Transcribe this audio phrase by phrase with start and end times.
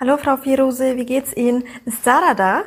[0.00, 1.64] Hallo Frau Firuse, wie geht's Ihnen?
[1.84, 2.62] Ist Sarah da?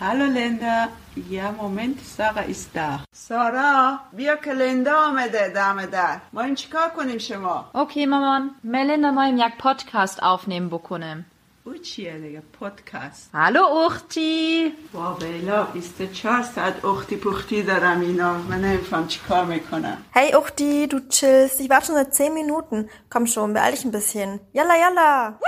[0.00, 0.88] Hallo Linda.
[1.28, 3.00] Ja, Moment, Sarah ist da.
[3.12, 9.12] سارا بیا که لندا آمده دم در ما این چیکار کنیم شما اوکی مامان Melinda
[9.12, 11.24] moim jak podcast aufnehmen بکنم
[11.64, 18.60] او چیه دیگه پادکست Hallo Uchti با بیلا 24 ساعت اختی پختی دارم اینا من
[18.60, 21.60] نمیفهم چیکار میکنم Hey Uchti, du chillst.
[21.60, 22.88] Ich warte schon seit 10 Minuten.
[23.10, 24.40] Komm schon, beeil dich ein bisschen.
[24.52, 25.38] Yalla, yalla!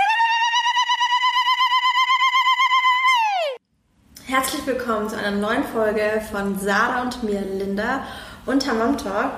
[4.28, 8.04] Herzlich willkommen zu einer neuen Folge von Sarah und mir, Linda
[8.44, 9.30] und Hammam Talk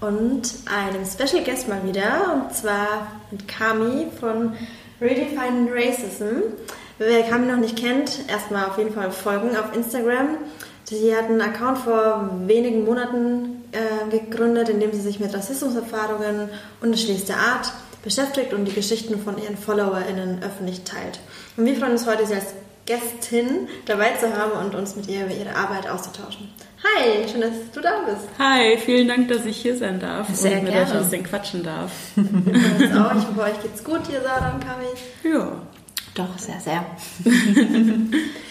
[0.00, 4.54] und einem Special Guest mal wieder und zwar mit Kami von
[4.98, 6.40] Redefining Racism.
[6.96, 10.38] Wer Kami noch nicht kennt, erstmal auf jeden Fall folgen auf Instagram.
[10.84, 16.48] Sie hat einen Account vor wenigen Monaten äh, gegründet, in dem sie sich mit Rassismuserfahrungen
[16.80, 21.20] unterschiedlichster Art beschäftigt und die Geschichten von ihren FollowerInnen öffentlich teilt.
[21.58, 22.54] Und wir freuen uns heute, sie als
[22.86, 26.50] Gästin dabei zu haben und uns mit ihr über ihre Arbeit auszutauschen.
[26.84, 28.28] Hi, schön, dass du da bist.
[28.38, 30.86] Hi, vielen Dank, dass ich hier sein darf Sehr und mit gerne.
[30.86, 31.90] euch ein bisschen quatschen darf.
[32.14, 32.24] Wir
[32.60, 33.16] freuen uns auch.
[33.16, 34.84] Ich hoffe, euch geht's gut hier, Sarah und Kami.
[35.34, 35.52] Ja.
[36.14, 36.84] Doch, sehr, sehr.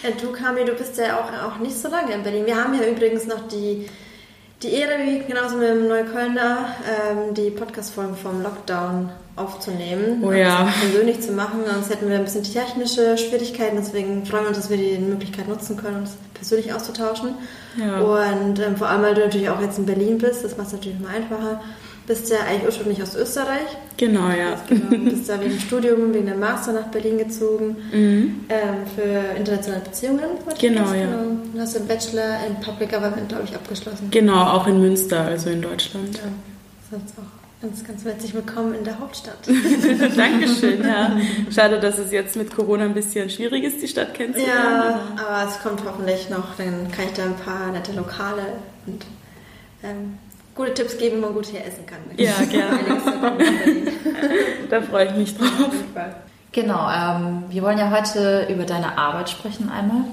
[0.02, 2.44] Ja, du, Kami, du bist ja auch, auch nicht so lange in Berlin.
[2.44, 3.88] Wir haben ja übrigens noch die,
[4.62, 10.22] die Ehre, wie genauso mit dem Neuköllner, ähm, die Podcast-Folgen vom Lockdown aufzunehmen.
[10.22, 10.64] Oh und ja.
[10.64, 11.60] das persönlich zu machen.
[11.70, 13.76] Sonst hätten wir ein bisschen technische Schwierigkeiten.
[13.76, 17.30] Deswegen freuen wir uns, dass wir die Möglichkeit nutzen können, uns persönlich auszutauschen.
[17.76, 18.00] Ja.
[18.00, 20.74] Und ähm, vor allem, weil du natürlich auch jetzt in Berlin bist, das macht es
[20.74, 21.60] natürlich immer einfacher.
[22.06, 23.66] Bist ja eigentlich ursprünglich aus Österreich.
[23.96, 24.60] Genau, ja.
[24.68, 28.44] Genau, bist da wegen dem Studium, wegen dem Master nach Berlin gezogen ähm,
[28.94, 30.20] für internationale Beziehungen.
[30.20, 30.58] Mhm.
[30.60, 31.08] Genau, ja.
[31.16, 34.08] Und hast den Bachelor in Public Government, glaube ich, abgeschlossen.
[34.10, 36.18] Genau, auch in Münster, also in Deutschland.
[36.18, 36.24] Ja,
[36.90, 39.38] sonst auch ganz, ganz herzlich willkommen in der Hauptstadt.
[40.16, 41.16] Dankeschön, ja.
[41.50, 44.54] Schade, dass es jetzt mit Corona ein bisschen schwierig ist, die Stadt kennenzulernen.
[44.54, 48.42] ja, aber es kommt hoffentlich noch, dann kann ich da ein paar nette Lokale
[48.86, 49.06] und
[49.82, 50.18] ähm,
[50.54, 52.00] gute Tipps geben, wie man gut hier essen kann.
[52.18, 52.78] Ja, gerne.
[54.68, 55.70] Da freue ich mich drauf.
[56.52, 60.04] Genau, ähm, wir wollen ja heute über deine Arbeit sprechen einmal,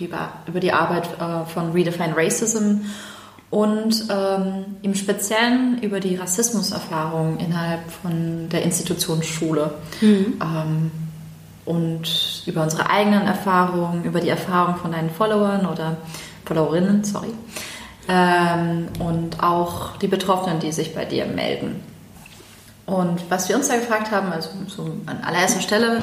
[0.00, 0.04] äh,
[0.48, 2.80] über die Arbeit äh, von Redefine Racism
[3.50, 9.74] und ähm, im Speziellen über die Rassismuserfahrung innerhalb von der Institution Schule.
[10.40, 10.90] Ähm,
[11.64, 15.96] und über unsere eigenen Erfahrungen, über die Erfahrungen von deinen Followern oder
[16.44, 17.32] Followerinnen, sorry.
[18.08, 21.82] Ähm, und auch die Betroffenen, die sich bei dir melden.
[22.86, 26.02] Und was wir uns da gefragt haben, also so an allererster Stelle,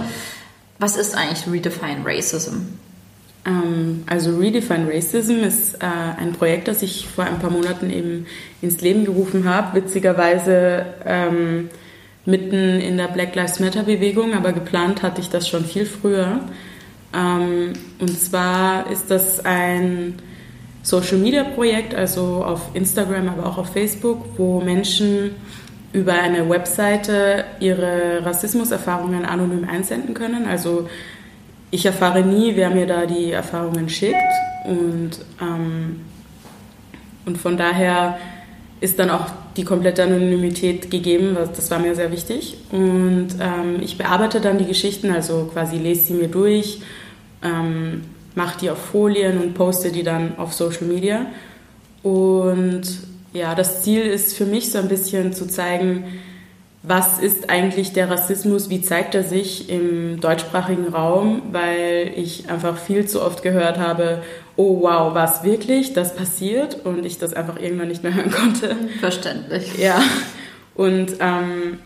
[0.79, 2.77] was ist eigentlich Redefine Racism?
[3.45, 5.85] Ähm, also Redefine Racism ist äh,
[6.19, 8.25] ein Projekt, das ich vor ein paar Monaten eben
[8.61, 9.81] ins Leben gerufen habe.
[9.81, 11.69] Witzigerweise ähm,
[12.25, 16.41] mitten in der Black Lives Matter Bewegung, aber geplant hatte ich das schon viel früher.
[17.13, 20.15] Ähm, und zwar ist das ein
[20.83, 25.31] Social Media Projekt, also auf Instagram, aber auch auf Facebook, wo Menschen
[25.93, 30.45] über eine Webseite ihre Rassismuserfahrungen anonym einsenden können.
[30.45, 30.87] Also
[31.71, 34.15] ich erfahre nie, wer mir da die Erfahrungen schickt
[34.65, 35.11] und,
[35.41, 36.01] ähm,
[37.25, 38.17] und von daher
[38.79, 42.57] ist dann auch die komplette Anonymität gegeben, das war mir sehr wichtig.
[42.71, 46.81] Und ähm, ich bearbeite dann die Geschichten, also quasi lese sie mir durch,
[47.43, 48.03] ähm,
[48.35, 51.25] mache die auf Folien und poste die dann auf Social Media.
[52.03, 52.83] Und
[53.33, 56.03] ja, das Ziel ist für mich so ein bisschen zu zeigen,
[56.87, 62.77] was ist eigentlich der Rassismus, wie zeigt er sich im deutschsprachigen Raum, weil ich einfach
[62.77, 64.23] viel zu oft gehört habe,
[64.55, 68.75] oh wow, was wirklich, das passiert und ich das einfach irgendwann nicht mehr hören konnte.
[69.01, 69.77] Verständlich.
[69.77, 70.01] Ja,
[70.75, 71.79] und ähm,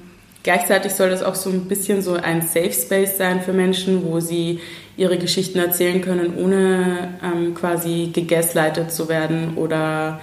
[0.44, 4.20] gleichzeitig soll das auch so ein bisschen so ein Safe Space sein für Menschen, wo
[4.20, 4.60] sie
[4.98, 10.22] ihre Geschichten erzählen können, ohne ähm, quasi gegaslightet zu werden oder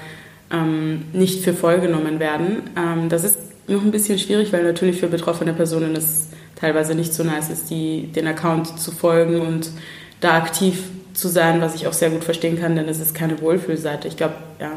[0.53, 2.71] ähm, nicht für voll genommen werden.
[2.77, 3.39] Ähm, das ist
[3.69, 7.71] noch ein bisschen schwierig, weil natürlich für betroffene Personen es teilweise nicht so nice ist,
[7.71, 9.71] die, den Account zu folgen und
[10.21, 10.85] da aktiv
[11.15, 14.09] zu sein, was ich auch sehr gut verstehen kann, denn es ist keine Wohlfühlseite.
[14.09, 14.73] Ich glaube, ja,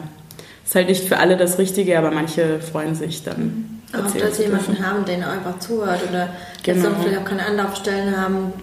[0.65, 3.81] ist halt nicht für alle das Richtige, aber manche freuen sich dann.
[3.93, 6.29] Auch, dass sie jemanden haben, der ihnen einfach zuhört oder
[6.63, 6.89] Genau.
[6.89, 8.53] dass sie vielleicht auch keine Anlaufstellen haben,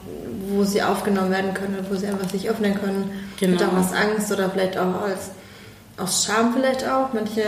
[0.48, 3.10] wo sie aufgenommen werden können oder wo sie einfach sich öffnen können.
[3.38, 3.52] Genau.
[3.52, 5.30] Mit auch aus Angst oder vielleicht auch als,
[5.98, 7.12] aus Scham vielleicht auch.
[7.12, 7.42] Manche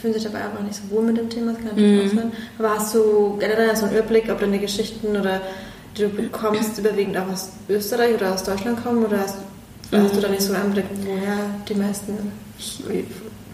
[0.00, 2.32] fühlen sich dabei einfach nicht so wohl mit dem Thema, das kann natürlich auch sein.
[2.58, 5.40] Aber hast du generell so einen Überblick, ob deine Geschichten oder
[5.96, 9.38] die du bekommst, überwiegend auch aus Österreich oder aus Deutschland kommen oder hast,
[9.92, 11.38] hast du da nicht so einen Einblick, woher
[11.68, 12.12] die meisten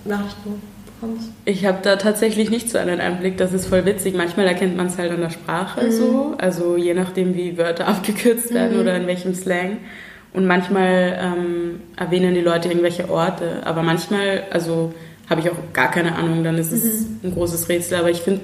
[0.05, 0.61] Nachrichten
[1.01, 1.29] bekommst?
[1.45, 3.37] Ich habe da tatsächlich nicht so einen Einblick.
[3.39, 4.15] Das ist voll witzig.
[4.15, 5.91] Manchmal erkennt man es halt an der Sprache Mhm.
[5.91, 6.35] so.
[6.39, 8.81] Also je nachdem, wie Wörter abgekürzt werden Mhm.
[8.83, 9.79] oder in welchem Slang.
[10.33, 13.63] Und manchmal ähm, erwähnen die Leute irgendwelche Orte.
[13.65, 14.93] Aber manchmal, also
[15.29, 17.21] habe ich auch gar keine Ahnung, dann ist es Mhm.
[17.25, 17.99] ein großes Rätsel.
[17.99, 18.43] Aber ich finde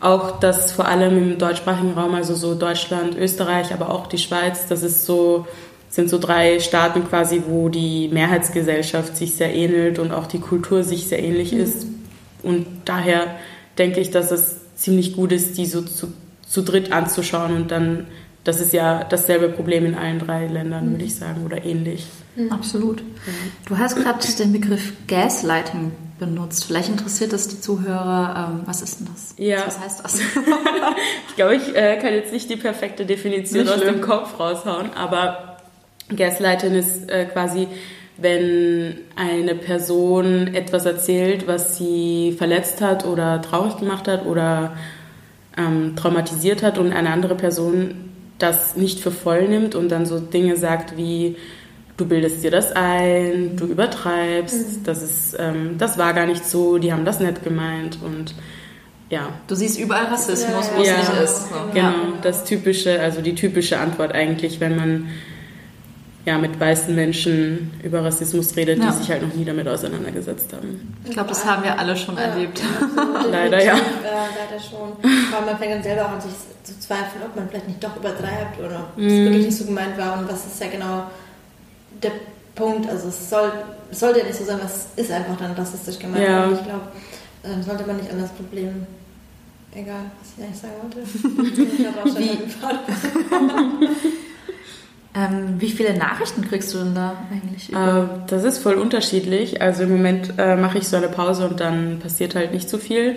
[0.00, 4.66] auch, dass vor allem im deutschsprachigen Raum, also so Deutschland, Österreich, aber auch die Schweiz,
[4.68, 5.46] das ist so,
[5.88, 10.82] sind so drei Staaten quasi, wo die Mehrheitsgesellschaft sich sehr ähnelt und auch die Kultur
[10.84, 11.86] sich sehr ähnlich ist.
[12.42, 13.26] Und daher
[13.78, 16.12] denke ich, dass es ziemlich gut ist, die so zu,
[16.46, 18.06] zu dritt anzuschauen und dann,
[18.42, 22.06] das ist ja dasselbe Problem in allen drei Ländern, würde ich sagen, oder ähnlich.
[22.50, 23.02] Absolut.
[23.66, 26.64] Du hast gerade den Begriff Gaslighting benutzt.
[26.64, 28.50] Vielleicht interessiert es die Zuhörer.
[28.52, 29.34] Ähm, was ist denn das?
[29.36, 29.66] Ja.
[29.66, 30.20] Was heißt das?
[31.28, 33.94] Ich glaube, ich äh, kann jetzt nicht die perfekte Definition Nicht aus schlimm.
[33.94, 35.56] dem Kopf raushauen, aber
[36.14, 37.68] Gaslighting ist äh, quasi,
[38.18, 44.76] wenn eine Person etwas erzählt, was sie verletzt hat oder traurig gemacht hat oder
[45.56, 50.18] ähm, traumatisiert hat und eine andere Person das nicht für voll nimmt und dann so
[50.18, 51.36] Dinge sagt wie
[51.96, 56.78] du bildest dir das ein, du übertreibst, das ist ähm, das war gar nicht so,
[56.78, 58.34] die haben das nicht gemeint und
[59.10, 60.96] ja, Du siehst überall Rassismus, Ja, wo es ja.
[60.96, 61.42] nicht ist.
[61.74, 61.92] Genau,
[62.22, 65.08] das typische, also die typische Antwort eigentlich, wenn man
[66.24, 68.90] ja mit weißen Menschen über Rassismus redet, Ja.
[68.90, 70.94] die sich halt noch nie damit auseinandergesetzt haben.
[71.04, 72.62] Ich glaube, das haben wir alle schon erlebt.
[73.30, 73.74] Leider, ja.
[73.74, 73.80] Ja,
[74.38, 74.92] leider schon.
[75.28, 76.30] Vor allem man fängt dann selber auch an, sich
[76.62, 79.24] zu zweifeln, ob man vielleicht nicht doch übertreibt oder ob es Mhm.
[79.26, 80.18] wirklich nicht so gemeint war.
[80.18, 81.10] Und was ist ja genau
[82.02, 82.12] der
[82.54, 82.88] Punkt?
[82.88, 83.52] Also es soll,
[83.90, 86.24] es sollte ja nicht so sein, was ist einfach dann rassistisch gemeint.
[86.24, 86.46] Ja.
[86.46, 86.88] Und ich glaube,
[87.44, 88.86] ähm, sollte man nicht an das Problem,
[89.74, 91.72] egal, was ich eigentlich sagen wollte.
[91.80, 93.88] Ich habe auch schon Wie-.
[95.14, 97.70] Ähm, wie viele Nachrichten kriegst du denn da eigentlich?
[97.70, 99.60] Äh, das ist voll unterschiedlich.
[99.60, 102.78] Also im Moment äh, mache ich so eine Pause und dann passiert halt nicht so
[102.78, 103.16] viel.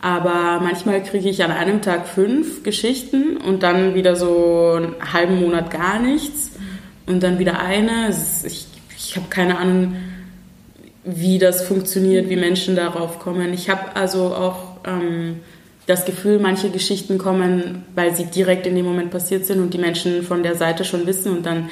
[0.00, 5.40] Aber manchmal kriege ich an einem Tag fünf Geschichten und dann wieder so einen halben
[5.40, 6.50] Monat gar nichts
[7.06, 8.14] und dann wieder eine.
[8.44, 8.66] Ich
[8.96, 9.96] ich habe keine Ahnung,
[11.04, 13.52] wie das funktioniert, wie Menschen darauf kommen.
[13.52, 15.40] Ich habe also auch ähm,
[15.86, 19.78] das Gefühl, manche Geschichten kommen, weil sie direkt in dem Moment passiert sind und die
[19.78, 21.70] Menschen von der Seite schon wissen und dann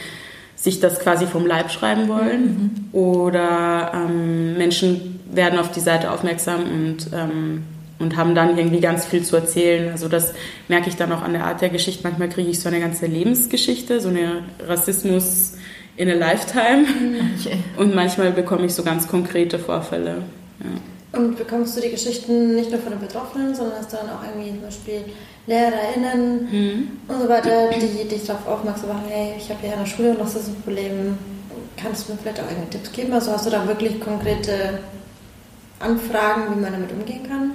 [0.54, 2.88] sich das quasi vom Leib schreiben wollen.
[2.92, 7.64] Oder ähm, Menschen werden auf die Seite aufmerksam und, ähm,
[7.98, 9.90] und haben dann irgendwie ganz viel zu erzählen.
[9.92, 10.34] Also das
[10.68, 12.02] merke ich dann auch an der Art der Geschichte.
[12.04, 15.54] Manchmal kriege ich so eine ganze Lebensgeschichte, so eine Rassismus
[15.96, 16.84] in a Lifetime.
[17.38, 17.58] Okay.
[17.76, 20.22] Und manchmal bekomme ich so ganz konkrete Vorfälle.
[20.60, 21.20] Ja.
[21.20, 24.22] Und bekommst du die Geschichten nicht nur von den Betroffenen, sondern hast du dann auch
[24.24, 25.04] irgendwie zum Beispiel
[25.46, 26.88] LehrerInnen Mhm.
[27.08, 30.14] und so weiter, die dich darauf aufmerksam machen, hey, ich habe hier an der Schule
[30.14, 31.18] noch so ein Problem,
[31.76, 33.12] kannst du mir vielleicht auch irgendwie Tipps geben?
[33.12, 34.78] Also hast du da wirklich konkrete
[35.80, 37.52] Anfragen, wie man damit umgehen kann?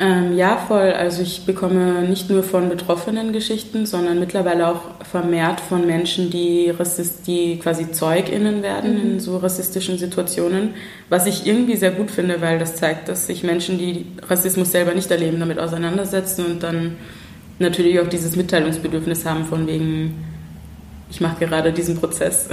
[0.00, 0.92] Ähm, ja, voll.
[0.92, 6.70] Also ich bekomme nicht nur von Betroffenen Geschichten, sondern mittlerweile auch vermehrt von Menschen, die,
[6.70, 10.74] Rassist, die quasi ZeugInnen werden in so rassistischen Situationen.
[11.08, 14.94] Was ich irgendwie sehr gut finde, weil das zeigt, dass sich Menschen, die Rassismus selber
[14.94, 16.96] nicht erleben, damit auseinandersetzen und dann
[17.58, 20.14] natürlich auch dieses Mitteilungsbedürfnis haben von wegen,
[21.10, 22.48] ich mache gerade diesen Prozess.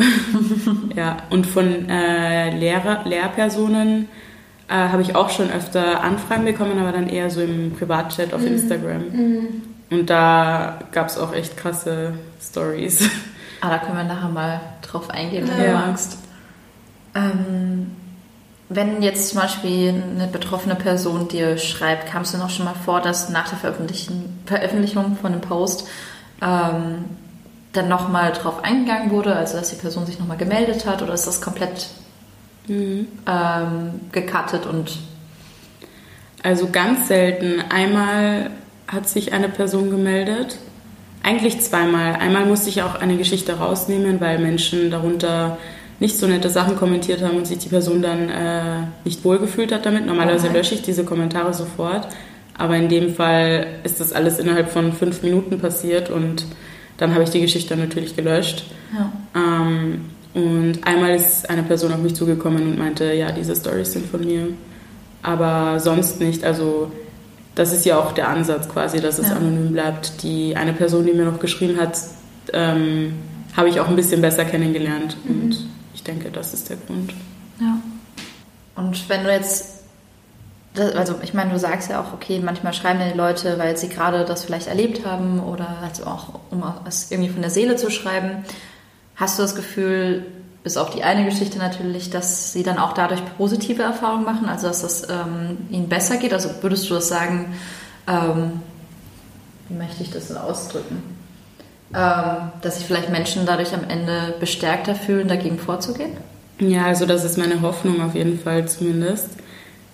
[0.95, 4.07] ja, und von äh, Lehrer, Lehrpersonen
[4.67, 8.43] äh, habe ich auch schon öfter Anfragen bekommen, aber dann eher so im Privatchat auf
[8.45, 9.03] Instagram.
[9.91, 13.09] Und da gab es auch echt krasse Stories.
[13.61, 15.71] Ah, da können wir nachher mal drauf eingehen, wenn Ja.
[15.81, 16.17] du magst.
[17.15, 17.91] Ähm,
[18.69, 22.75] wenn jetzt zum Beispiel eine betroffene Person dir schreibt, kam es dir noch schon mal
[22.75, 23.57] vor, dass nach der
[24.45, 25.87] Veröffentlichung von dem Post
[26.43, 27.05] ähm,
[27.73, 31.25] dann nochmal drauf eingegangen wurde, also dass die Person sich nochmal gemeldet hat oder ist
[31.25, 31.87] das komplett
[32.67, 33.07] Mhm.
[33.27, 34.97] ähm, gecuttet und
[36.43, 37.61] Also ganz selten.
[37.69, 38.51] Einmal
[38.87, 40.57] hat sich eine Person gemeldet.
[41.23, 42.13] Eigentlich zweimal.
[42.15, 45.57] Einmal musste ich auch eine Geschichte rausnehmen, weil Menschen darunter
[45.99, 49.85] nicht so nette Sachen kommentiert haben und sich die Person dann äh, nicht wohlgefühlt hat
[49.85, 50.05] damit.
[50.05, 50.57] Normalerweise Okay.
[50.57, 52.07] lösche ich diese Kommentare sofort.
[52.57, 56.45] Aber in dem Fall ist das alles innerhalb von fünf Minuten passiert und
[56.97, 58.65] dann habe ich die Geschichte natürlich gelöscht.
[58.93, 59.11] ja.
[59.35, 64.05] Ähm, und einmal ist eine Person auf mich zugekommen und meinte, ja, diese Stories sind
[64.05, 64.49] von mir.
[65.23, 66.43] Aber sonst nicht.
[66.43, 66.91] Also
[67.55, 69.37] das ist ja auch der Ansatz quasi, dass es Ja.
[69.37, 70.21] anonym bleibt.
[70.23, 71.97] Die eine Person, die mir noch geschrieben hat,
[72.51, 73.13] ähm,
[73.55, 75.15] habe ich auch ein bisschen besser kennengelernt.
[75.27, 75.57] Und
[75.93, 77.13] ich denke, das ist der Grund.
[77.61, 77.77] Ja.
[78.75, 79.83] Und wenn du jetzt,
[80.75, 83.87] also ich meine, du sagst ja auch, okay, manchmal schreiben ja die Leute, weil sie
[83.87, 87.89] gerade das vielleicht erlebt haben oder also auch, um es irgendwie von der Seele zu
[87.89, 88.43] schreiben.
[89.15, 90.25] Hast du das Gefühl,
[90.63, 94.67] bis auf die eine Geschichte natürlich, dass sie dann auch dadurch positive Erfahrungen machen, also
[94.67, 96.33] dass es ähm, ihnen besser geht.
[96.33, 97.53] Also würdest du das sagen,
[98.07, 98.59] ähm,
[99.69, 101.03] wie möchte ich das denn ausdrücken?
[101.93, 106.17] Ähm, dass sich vielleicht Menschen dadurch am Ende bestärkter fühlen, dagegen vorzugehen?
[106.59, 109.29] Ja, also das ist meine Hoffnung auf jeden Fall zumindest.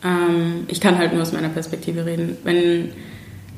[0.04, 2.38] Ähm, ich kann halt nur aus meiner Perspektive reden.
[2.44, 2.92] Wenn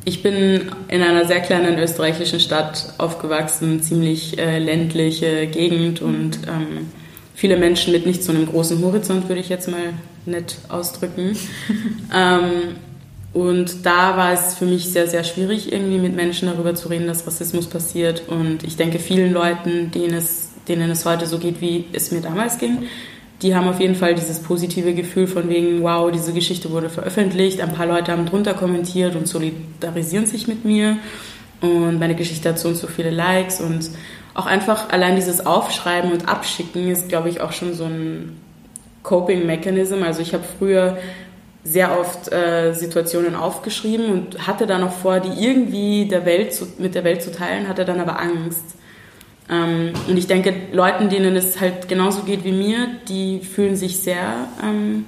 [0.05, 6.91] ich bin in einer sehr kleinen österreichischen Stadt aufgewachsen, ziemlich äh, ländliche Gegend und ähm,
[7.35, 9.93] viele Menschen mit nicht so einem großen Horizont, würde ich jetzt mal
[10.25, 11.37] nett ausdrücken.
[12.13, 12.75] ähm,
[13.33, 17.07] und da war es für mich sehr, sehr schwierig, irgendwie mit Menschen darüber zu reden,
[17.07, 18.23] dass Rassismus passiert.
[18.27, 22.21] Und ich denke, vielen Leuten, denen es, denen es heute so geht, wie es mir
[22.21, 22.83] damals ging,
[23.41, 27.59] die haben auf jeden Fall dieses positive Gefühl von wegen, wow, diese Geschichte wurde veröffentlicht,
[27.59, 30.97] ein paar Leute haben drunter kommentiert und solidarisieren sich mit mir.
[31.61, 33.89] Und meine Geschichte hat so und so viele Likes und
[34.33, 38.37] auch einfach allein dieses Aufschreiben und Abschicken ist, glaube ich, auch schon so ein
[39.03, 40.03] Coping-Mechanism.
[40.03, 40.97] Also ich habe früher
[41.63, 46.67] sehr oft äh, Situationen aufgeschrieben und hatte dann noch vor, die irgendwie der Welt zu,
[46.77, 48.63] mit der Welt zu teilen, hatte dann aber Angst.
[49.49, 53.99] Ähm, und ich denke, Leuten, denen es halt genauso geht wie mir, die fühlen sich
[53.99, 55.05] sehr ähm,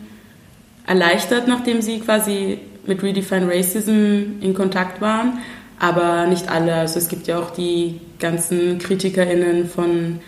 [0.86, 5.39] erleichtert, nachdem sie quasi mit Redefine Racism in Kontakt waren.
[5.80, 6.74] Aber nicht alle.
[6.75, 10.20] Also es gibt ja auch die ganzen KritikerInnen von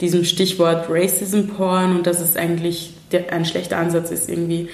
[0.00, 2.94] diesem Stichwort Racism Porn und dass es eigentlich
[3.30, 4.68] ein schlechter Ansatz ist, irgendwie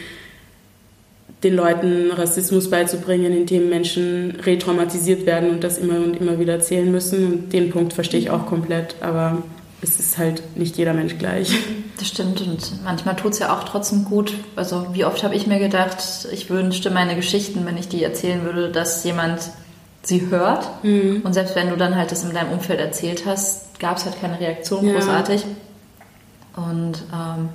[1.43, 6.91] den Leuten Rassismus beizubringen, indem Menschen retraumatisiert werden und das immer und immer wieder erzählen
[6.91, 7.27] müssen.
[7.27, 9.43] Und den Punkt verstehe ich auch komplett, aber
[9.81, 11.53] es ist halt nicht jeder Mensch gleich.
[11.99, 14.35] Das stimmt und manchmal tut es ja auch trotzdem gut.
[14.57, 18.45] Also wie oft habe ich mir gedacht, ich wünschte meine Geschichten, wenn ich die erzählen
[18.45, 19.51] würde, dass jemand
[20.03, 20.69] sie hört.
[20.83, 21.21] Mhm.
[21.23, 24.21] Und selbst wenn du dann halt das in deinem Umfeld erzählt hast, gab es halt
[24.21, 24.95] keine Reaktion ja.
[24.95, 25.45] großartig.
[26.57, 27.49] Und ähm,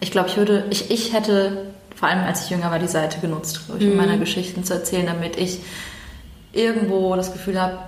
[0.00, 1.73] ich glaube, ich würde, ich, ich hätte
[2.04, 3.98] vor allem als ich jünger war, die Seite genutzt, glaube ich, um mhm.
[3.98, 5.60] meine Geschichten zu erzählen, damit ich
[6.52, 7.78] irgendwo das Gefühl habe,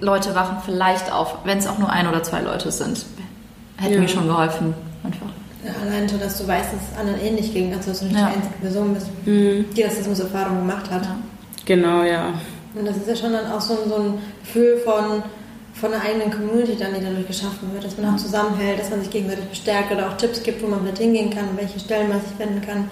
[0.00, 3.04] Leute wachen vielleicht auf, wenn es auch nur ein oder zwei Leute sind.
[3.76, 4.00] Hätte ja.
[4.00, 4.72] mir schon geholfen,
[5.02, 5.26] einfach.
[5.64, 8.16] Ja, allein schon, dass du weißt, dass es anderen ähnlich ging, also dass du nicht
[8.16, 8.28] ja.
[8.28, 9.64] die einzige Person bist, mhm.
[9.76, 11.02] die Rassismus-Erfahrung gemacht hat.
[11.02, 11.16] Ja.
[11.64, 12.34] Genau, ja.
[12.76, 14.14] Und das ist ja schon dann auch so, so ein
[14.44, 15.24] Gefühl von,
[15.72, 19.00] von einer eigenen Community dann, die dadurch geschaffen wird, dass man auch zusammenhält, dass man
[19.00, 22.20] sich gegenseitig bestärkt oder auch Tipps gibt, wo man vielleicht hingehen kann, welche Stellen man
[22.20, 22.88] sich wenden kann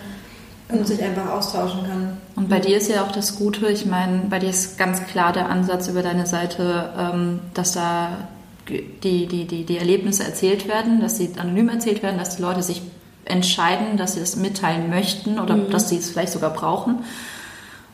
[0.72, 2.16] und sich einfach austauschen kann.
[2.36, 5.32] Und bei dir ist ja auch das Gute, ich meine, bei dir ist ganz klar
[5.32, 8.28] der Ansatz über deine Seite, ähm, dass da
[8.68, 12.62] die, die, die, die Erlebnisse erzählt werden, dass sie anonym erzählt werden, dass die Leute
[12.62, 12.82] sich
[13.24, 15.70] entscheiden, dass sie das mitteilen möchten oder mhm.
[15.70, 17.04] dass sie es vielleicht sogar brauchen.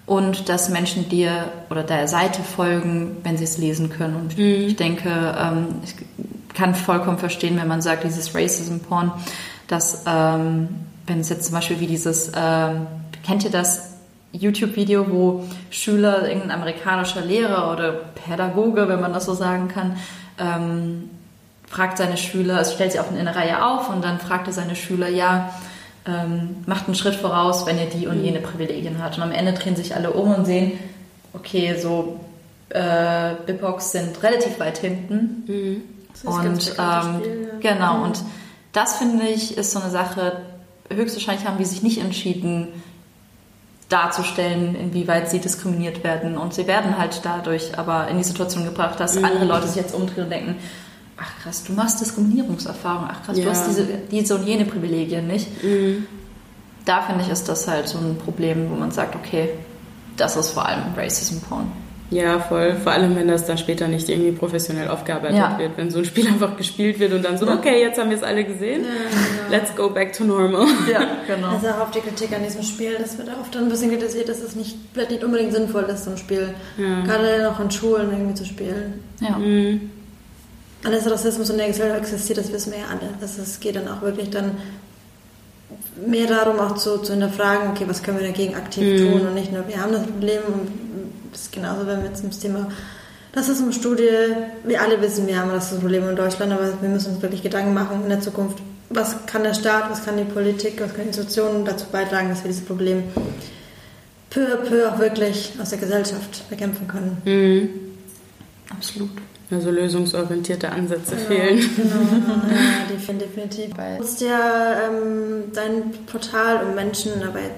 [0.06, 4.16] Und dass Menschen dir oder der Seite folgen, wenn sie es lesen können.
[4.16, 4.68] Und mhm.
[4.68, 5.94] ich denke, ähm, ich
[6.54, 9.12] kann vollkommen verstehen, wenn man sagt, dieses Racism-Porn,
[9.66, 10.68] dass ähm,
[11.08, 12.86] wenn es jetzt zum Beispiel wie dieses, ähm,
[13.24, 13.94] kennt ihr das
[14.32, 19.96] YouTube-Video, wo Schüler, irgendein amerikanischer Lehrer oder Pädagoge, wenn man das so sagen kann,
[20.38, 21.10] ähm,
[21.66, 24.76] fragt seine Schüler, es stellt sie auf eine Reihe auf und dann fragt er seine
[24.76, 25.52] Schüler, ja,
[26.06, 29.16] ähm, macht einen Schritt voraus, wenn ihr die und jene Privilegien habt.
[29.16, 30.78] Und am Ende drehen sich alle um und sehen,
[31.34, 32.20] okay, so
[32.70, 35.44] äh, BIPOX sind relativ weit hinten.
[35.46, 35.82] Mhm.
[36.24, 37.74] Und ähm, Spiel, ja.
[37.74, 38.02] genau, mhm.
[38.04, 38.24] und
[38.72, 40.38] das finde ich ist so eine Sache,
[40.90, 42.68] höchstwahrscheinlich haben die sich nicht entschieden,
[43.88, 46.36] darzustellen, inwieweit sie diskriminiert werden.
[46.36, 49.24] Und sie werden halt dadurch aber in die Situation gebracht, dass mhm.
[49.24, 50.56] andere Leute sich jetzt umdrehen und denken,
[51.16, 53.44] ach krass, du machst Diskriminierungserfahrung, ach krass, ja.
[53.44, 55.62] du hast diese, diese und jene Privilegien nicht.
[55.62, 56.06] Mhm.
[56.84, 59.50] Da finde ich, ist das halt so ein Problem, wo man sagt, okay,
[60.16, 61.70] das ist vor allem Racism Porn.
[62.10, 62.74] Ja, voll.
[62.82, 65.58] Vor allem, wenn das dann später nicht irgendwie professionell aufgearbeitet ja.
[65.58, 65.76] wird.
[65.76, 68.22] Wenn so ein Spiel einfach gespielt wird und dann so, okay, jetzt haben wir es
[68.22, 68.82] alle gesehen.
[68.82, 69.50] Ja, genau.
[69.50, 70.66] Let's go back to normal.
[70.90, 71.48] Ja, genau.
[71.48, 74.40] Also auch auf die Kritik an diesem Spiel, das wird oft ein bisschen kritisiert, dass
[74.40, 77.02] es nicht, vielleicht nicht unbedingt sinnvoll ist, so ein Spiel ja.
[77.02, 79.04] gerade noch in Schulen irgendwie zu spielen.
[79.20, 79.36] Ja.
[79.36, 79.90] Mhm.
[80.84, 83.12] Alles Rassismus in der Gesellschaft existiert, das wissen wir ja alle.
[83.20, 84.52] Also es geht dann auch wirklich dann
[86.06, 89.12] mehr darum, auch zu, zu hinterfragen, okay, was können wir dagegen aktiv mhm.
[89.12, 90.68] tun und nicht nur, wir haben das Problem und
[91.32, 92.68] das ist genauso, wenn wir jetzt ins Thema
[93.32, 94.08] das ist eine Studie,
[94.64, 97.74] wir alle wissen, wir haben das Problem in Deutschland, aber wir müssen uns wirklich Gedanken
[97.74, 98.58] machen in der Zukunft,
[98.90, 102.48] was kann der Staat, was kann die Politik, was können Institutionen dazu beitragen, dass wir
[102.48, 103.04] dieses Problem
[104.30, 107.22] peu à peu auch wirklich aus der Gesellschaft bekämpfen können.
[107.24, 107.70] Mhm.
[108.70, 109.10] Absolut.
[109.50, 111.70] Also lösungsorientierte Ansätze genau, fehlen.
[111.76, 111.94] Genau,
[112.50, 113.74] ja, definitiv.
[113.74, 117.50] Du nutzt ja ähm, dein Portal, um Menschen dabei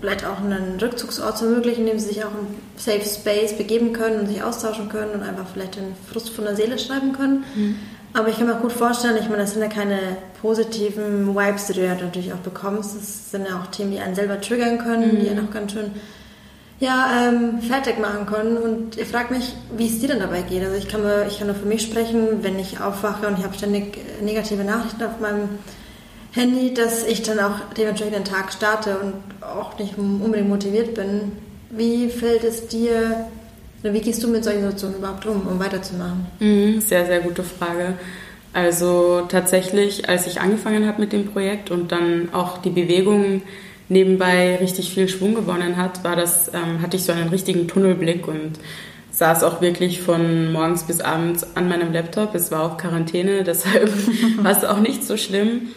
[0.00, 3.92] vielleicht auch einen Rückzugsort zu ermöglichen, in dem sie sich auch im Safe Space begeben
[3.92, 7.44] können und sich austauschen können und einfach vielleicht den Frust von der Seele schreiben können.
[7.54, 7.76] Mhm.
[8.12, 9.98] Aber ich kann mir auch gut vorstellen, ich meine, das sind ja keine
[10.40, 12.96] positiven Vibes, die du ja natürlich auch bekommst.
[12.96, 15.20] Das sind ja auch Themen, die einen selber triggern können, mhm.
[15.20, 15.92] die einen auch ganz schön
[16.80, 18.56] ja, ähm, fertig machen können.
[18.56, 20.64] Und ihr fragt mich, wie es dir denn dabei geht.
[20.64, 23.44] Also ich kann, mir, ich kann nur für mich sprechen, wenn ich aufwache und ich
[23.44, 25.48] habe ständig negative Nachrichten auf meinem
[26.32, 31.32] Handy, dass ich dann auch dementsprechend den Tag starte und auch nicht unbedingt motiviert bin.
[31.70, 33.26] Wie fällt es dir,
[33.82, 36.26] wie gehst du mit solchen Situationen überhaupt um, um weiterzumachen?
[36.38, 37.94] Mhm, sehr, sehr gute Frage.
[38.52, 43.42] Also tatsächlich, als ich angefangen habe mit dem Projekt und dann auch die Bewegung
[43.88, 48.26] nebenbei richtig viel Schwung gewonnen hat, war das, ähm, hatte ich so einen richtigen Tunnelblick
[48.26, 48.52] und
[49.12, 52.34] saß auch wirklich von morgens bis abends an meinem Laptop.
[52.34, 53.90] Es war auch Quarantäne, deshalb
[54.42, 55.68] war es auch nicht so schlimm.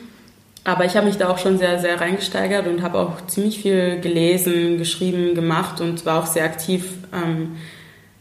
[0.65, 3.99] Aber ich habe mich da auch schon sehr, sehr reingesteigert und habe auch ziemlich viel
[3.99, 7.57] gelesen, geschrieben, gemacht und war auch sehr aktiv ähm,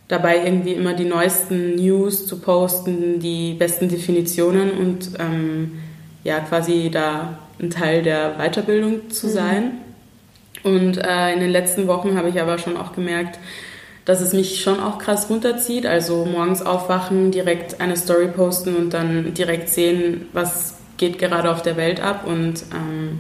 [0.08, 5.78] dabei, irgendwie immer die neuesten News zu posten, die besten Definitionen und ähm,
[6.24, 9.30] ja, quasi da ein Teil der Weiterbildung zu mhm.
[9.30, 9.70] sein.
[10.64, 13.38] Und äh, in den letzten Wochen habe ich aber schon auch gemerkt,
[14.04, 15.86] dass es mich schon auch krass runterzieht.
[15.86, 21.62] Also morgens aufwachen, direkt eine Story posten und dann direkt sehen, was geht gerade auf
[21.62, 22.28] der Welt ab.
[22.28, 23.18] Und ähm,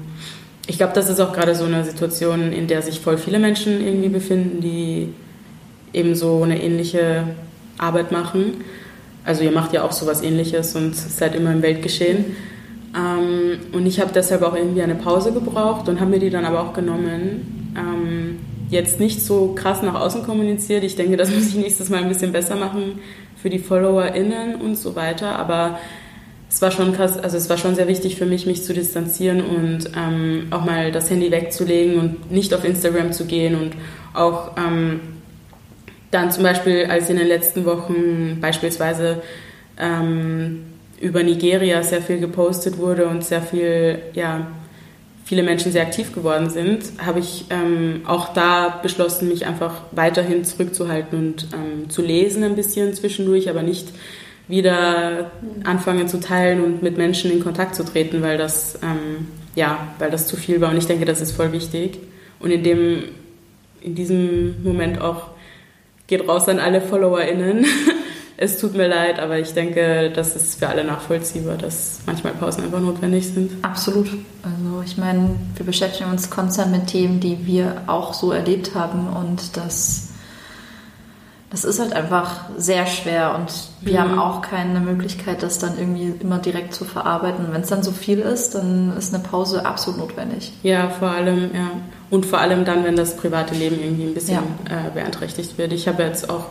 [0.68, 3.84] ich glaube, das ist auch gerade so eine Situation, in der sich voll viele Menschen
[3.84, 5.08] irgendwie befinden, die
[5.92, 7.24] eben so eine ähnliche
[7.78, 8.62] Arbeit machen.
[9.24, 12.36] Also ihr macht ja auch sowas ähnliches und seid immer im Weltgeschehen.
[12.94, 16.44] Ähm, und ich habe deshalb auch irgendwie eine Pause gebraucht und habe mir die dann
[16.44, 17.74] aber auch genommen.
[17.76, 18.38] Ähm,
[18.70, 20.84] jetzt nicht so krass nach außen kommuniziert.
[20.84, 23.00] Ich denke, das muss ich nächstes Mal ein bisschen besser machen
[23.42, 25.36] für die FollowerInnen und so weiter.
[25.36, 25.80] Aber
[26.52, 29.40] es war schon krass, also es war schon sehr wichtig für mich, mich zu distanzieren
[29.40, 33.72] und ähm, auch mal das Handy wegzulegen und nicht auf Instagram zu gehen und
[34.12, 35.00] auch ähm,
[36.10, 39.22] dann zum Beispiel, als in den letzten Wochen beispielsweise
[39.78, 40.64] ähm,
[41.00, 44.46] über Nigeria sehr viel gepostet wurde und sehr viel, ja,
[45.24, 50.44] viele Menschen sehr aktiv geworden sind, habe ich ähm, auch da beschlossen, mich einfach weiterhin
[50.44, 53.88] zurückzuhalten und ähm, zu lesen ein bisschen zwischendurch, aber nicht
[54.48, 55.30] wieder
[55.64, 60.10] anfangen zu teilen und mit Menschen in Kontakt zu treten, weil das, ähm, ja, weil
[60.10, 60.70] das zu viel war.
[60.70, 61.98] Und ich denke, das ist voll wichtig.
[62.40, 63.04] Und in, dem,
[63.80, 65.28] in diesem Moment auch
[66.06, 67.64] geht raus an alle FollowerInnen.
[68.36, 72.64] es tut mir leid, aber ich denke, das ist für alle nachvollziehbar, dass manchmal Pausen
[72.64, 73.52] einfach notwendig sind.
[73.62, 74.08] Absolut.
[74.42, 79.08] Also ich meine, wir beschäftigen uns konstant mit Themen, die wir auch so erlebt haben
[79.08, 80.08] und das,
[81.52, 83.98] das ist halt einfach sehr schwer und wir mhm.
[83.98, 87.48] haben auch keine Möglichkeit, das dann irgendwie immer direkt zu verarbeiten.
[87.52, 90.54] Wenn es dann so viel ist, dann ist eine Pause absolut notwendig.
[90.62, 91.70] Ja, vor allem, ja.
[92.08, 94.38] Und vor allem dann, wenn das private Leben irgendwie ein bisschen
[94.70, 94.88] ja.
[94.88, 95.74] äh, beeinträchtigt wird.
[95.74, 96.46] Ich habe jetzt auch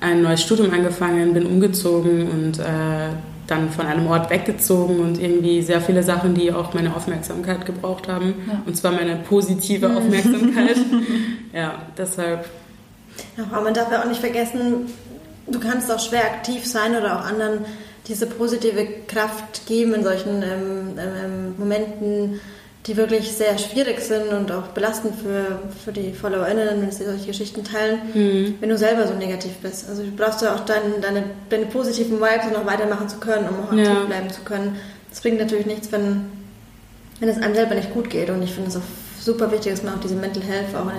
[0.00, 3.10] ein neues Studium angefangen, bin umgezogen und äh,
[3.46, 8.08] dann von einem Ort weggezogen und irgendwie sehr viele Sachen, die auch meine Aufmerksamkeit gebraucht
[8.08, 8.34] haben.
[8.48, 8.62] Ja.
[8.64, 9.96] Und zwar meine positive mhm.
[9.98, 10.76] Aufmerksamkeit.
[11.52, 12.48] ja, deshalb.
[13.36, 14.92] Ja, aber man darf ja auch nicht vergessen,
[15.46, 17.64] du kannst auch schwer aktiv sein oder auch anderen
[18.06, 22.40] diese positive Kraft geben in solchen ähm, ähm, Momenten
[22.86, 27.26] die wirklich sehr schwierig sind und auch belastend für, für die FollowerInnen, wenn sie solche
[27.26, 28.54] Geschichten teilen, mhm.
[28.58, 29.88] wenn du selber so negativ bist.
[29.88, 33.64] Also du brauchst ja auch dein, deine, deine positiven Vibes noch weitermachen zu können, um
[33.64, 34.04] auch aktiv ja.
[34.06, 34.76] bleiben zu können.
[35.10, 36.26] Das bringt natürlich nichts, wenn,
[37.18, 38.30] wenn es einem selber nicht gut geht.
[38.30, 38.82] Und ich finde es auch
[39.20, 40.90] super wichtig, dass man auch diese Mental Health auch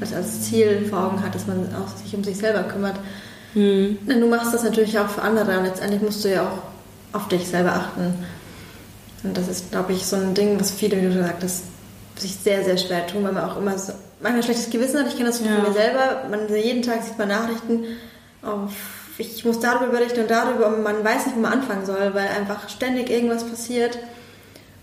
[0.00, 2.96] als, als Ziel vor Augen hat, dass man auch sich um sich selber kümmert.
[3.54, 3.98] Mhm.
[4.06, 7.46] Du machst das natürlich auch für andere und letztendlich musst du ja auch auf dich
[7.48, 8.14] selber achten.
[9.24, 11.64] Und das ist, glaube ich, so ein Ding, was viele, wie du gesagt hast,
[12.16, 15.08] sich sehr, sehr schwer tun, weil man auch immer so, manchmal ein schlechtes Gewissen hat.
[15.08, 15.54] Ich kenne das ja.
[15.54, 16.24] von mir selber.
[16.30, 17.84] Man, jeden Tag sieht man Nachrichten
[18.42, 18.72] auf,
[19.18, 22.28] ich muss darüber berichten und darüber und man weiß nicht, wo man anfangen soll, weil
[22.28, 23.98] einfach ständig irgendwas passiert.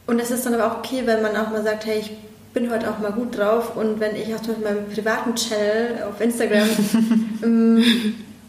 [0.08, 2.12] Und es ist dann aber auch okay, wenn man auch mal sagt, hey, ich
[2.56, 6.68] bin heute auch mal gut drauf und wenn ich Beispiel meinem privaten Channel auf Instagram
[7.44, 7.84] ähm,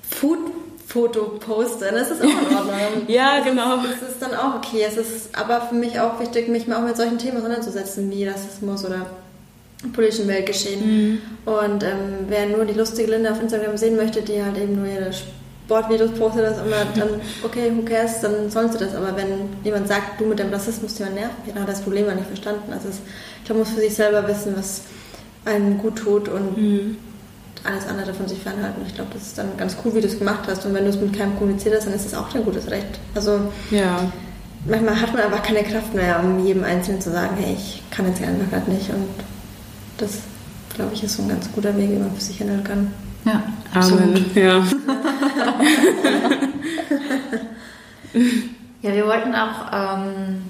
[0.08, 0.38] Food
[0.86, 3.02] Foto poste, das ist auch in Ordnung.
[3.08, 3.78] ja, genau.
[3.78, 4.84] Das ist dann auch okay.
[4.86, 8.26] Es ist aber für mich auch wichtig, mich mal auch mit solchen Themen auseinanderzusetzen, wie
[8.26, 9.04] Rassismus oder
[9.92, 10.80] politischen Weltgeschehen.
[10.86, 11.18] Mhm.
[11.44, 14.86] Und ähm, wer nur die lustige Linda auf Instagram sehen möchte, die halt eben nur
[14.86, 15.12] ihre
[15.66, 18.94] Sportvideos postet, das immer, dann okay, who cares, dann sollen sie das.
[18.94, 22.28] Aber wenn jemand sagt, du mit dem Rassismus-Thema nervt, dann hat das Problem ja nicht
[22.28, 22.72] verstanden.
[22.72, 22.96] Also es,
[23.38, 24.82] ich glaube, man muss für sich selber wissen, was
[25.44, 26.96] einem gut tut und mhm
[27.66, 28.82] alles andere von sich fernhalten.
[28.86, 30.64] Ich glaube, das ist dann ganz cool, wie du es gemacht hast.
[30.66, 32.98] Und wenn du es mit keinem kommuniziert hast, dann ist es auch dein gutes Recht.
[33.14, 34.10] Also ja.
[34.64, 38.06] manchmal hat man einfach keine Kraft mehr, um jedem Einzelnen zu sagen, hey, ich kann
[38.06, 38.90] jetzt einfach gerade nicht.
[38.90, 39.08] Und
[39.98, 40.18] das,
[40.74, 42.92] glaube ich, ist so ein ganz guter Weg, wie man für sich handeln kann.
[43.26, 43.42] Ja,
[43.74, 44.24] Amen.
[44.34, 44.64] Ja.
[48.82, 50.42] Ja, wir wollten auch ähm,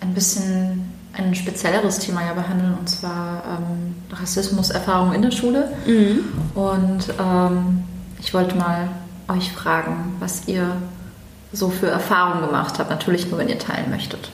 [0.00, 5.72] ein bisschen ein spezielleres Thema ja behandeln, und zwar ähm, Rassismuserfahrung in der Schule.
[5.86, 6.24] Mhm.
[6.54, 7.84] Und ähm,
[8.20, 8.88] ich wollte mal
[9.28, 10.76] euch fragen, was ihr
[11.52, 12.90] so für Erfahrungen gemacht habt.
[12.90, 14.30] Natürlich nur, wenn ihr teilen möchtet.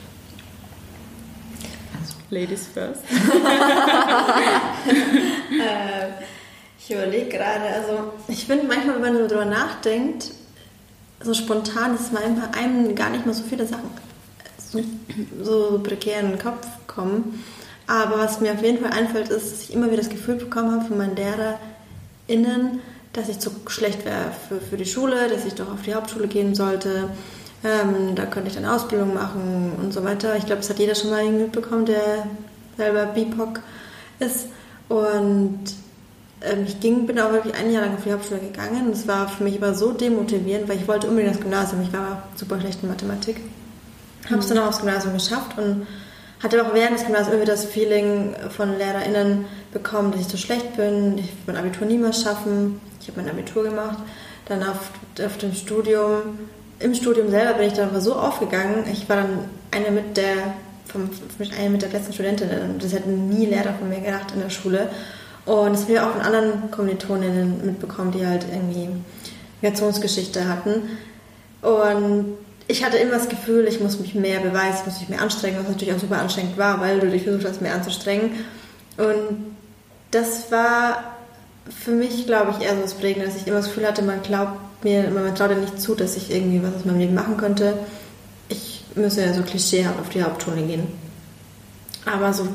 [2.01, 2.15] Also.
[2.29, 3.01] Ladies first.
[5.51, 6.09] äh,
[6.85, 10.31] ich überlege gerade, also ich finde manchmal, wenn man so drüber nachdenkt,
[11.21, 13.89] so spontan ist manchmal einem gar nicht mehr so viele Sachen
[14.75, 14.79] so,
[15.43, 17.43] so prekär in den Kopf kommen.
[17.87, 20.71] Aber was mir auf jeden Fall einfällt, ist, dass ich immer wieder das Gefühl bekommen
[20.71, 22.79] habe von meinen LehrerInnen,
[23.13, 26.27] dass ich zu schlecht wäre für, für die Schule, dass ich doch auf die Hauptschule
[26.27, 27.09] gehen sollte.
[27.63, 30.35] Ähm, da könnte ich dann Ausbildung machen und so weiter.
[30.35, 32.27] Ich glaube, das hat jeder schon mal mitbekommen, der
[32.77, 33.59] selber BIPOC
[34.19, 34.47] ist.
[34.89, 35.59] Und
[36.65, 38.91] ich ging, bin auch wirklich ein Jahr lang auf die Hauptschule gegangen.
[38.91, 41.81] Es war für mich aber so demotivierend, weil ich wollte unbedingt das Gymnasium.
[41.81, 43.37] Ich war super schlecht in Mathematik.
[44.29, 45.87] Habe es dann auch aufs Gymnasium geschafft und
[46.41, 50.75] hatte auch während des Gymnasiums irgendwie das Feeling von LehrerInnen bekommen, dass ich zu schlecht
[50.77, 51.17] bin.
[51.17, 52.79] Ich mein Abitur niemals schaffen.
[53.01, 53.99] Ich habe mein Abitur gemacht.
[54.47, 54.91] Dann auf,
[55.23, 56.39] auf dem Studium,
[56.79, 58.85] im Studium selber bin ich dann aber so aufgegangen.
[58.91, 60.55] Ich war dann eine mit der,
[60.85, 61.09] vom,
[61.57, 62.77] eine mit der besten Studentinnen.
[62.79, 64.89] Das hätten nie Lehrer von mir gedacht in der Schule.
[65.45, 68.89] Und das habe ich auch von anderen Kommilitoninnen mitbekommen, die halt irgendwie
[69.61, 70.89] Migrationsgeschichte hatten.
[71.61, 75.57] Und ich hatte immer das Gefühl, ich muss mich mehr beweisen, muss mich mehr anstrengen,
[75.59, 78.31] was natürlich auch super anstrengend war, weil du dich versucht hast, mehr anzustrengen.
[78.97, 79.53] Und
[80.11, 81.15] das war
[81.69, 84.21] für mich, glaube ich, eher so das Prägende, dass ich immer das Gefühl hatte, man
[84.23, 87.37] glaubt mir, man traut dir nicht zu, dass ich irgendwie was aus meinem Leben machen
[87.37, 87.77] könnte.
[88.49, 90.87] Ich müsse ja so klischeehaft auf die Hauptschule gehen.
[92.05, 92.47] Aber so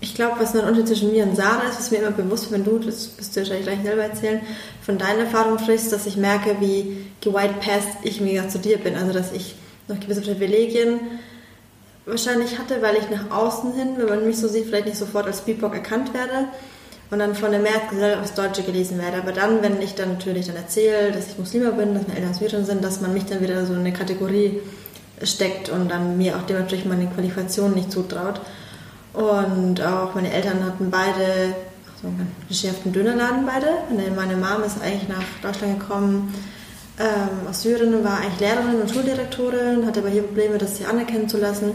[0.00, 2.64] ich glaube, was ein Unterschied zwischen mir und Sarah ist, ist mir immer bewusst, wenn
[2.64, 4.40] du, das wirst du wahrscheinlich gleich selber erzählen,
[4.82, 8.94] von deinen Erfahrungen sprichst, dass ich merke, wie gewhite-passed ich mir zu dir bin.
[8.94, 9.54] Also, dass ich
[9.88, 11.00] noch gewisse Privilegien
[12.04, 15.26] wahrscheinlich hatte, weil ich nach außen hin, wenn man mich so sieht, vielleicht nicht sofort
[15.26, 16.48] als BIPOC erkannt werde
[17.10, 19.18] und dann von der Mehrheitsgesellschaft als Deutsche gelesen werde.
[19.18, 22.34] Aber dann, wenn ich dann natürlich dann erzähle, dass ich Muslima bin, dass meine Eltern
[22.34, 24.60] Syrer sind, dass man mich dann wieder so in eine Kategorie
[25.22, 28.40] steckt und dann mir auch dementsprechend meine Qualifikation nicht zutraut.
[29.16, 31.54] Und auch meine Eltern hatten beide
[32.02, 33.68] so einen geschärften Dönerladen beide.
[34.14, 36.34] Meine Mom ist eigentlich nach Deutschland gekommen
[36.98, 40.86] ähm, aus Syrien und war eigentlich Lehrerin und Schuldirektorin, hatte aber hier Probleme, das sich
[40.86, 41.70] anerkennen zu lassen.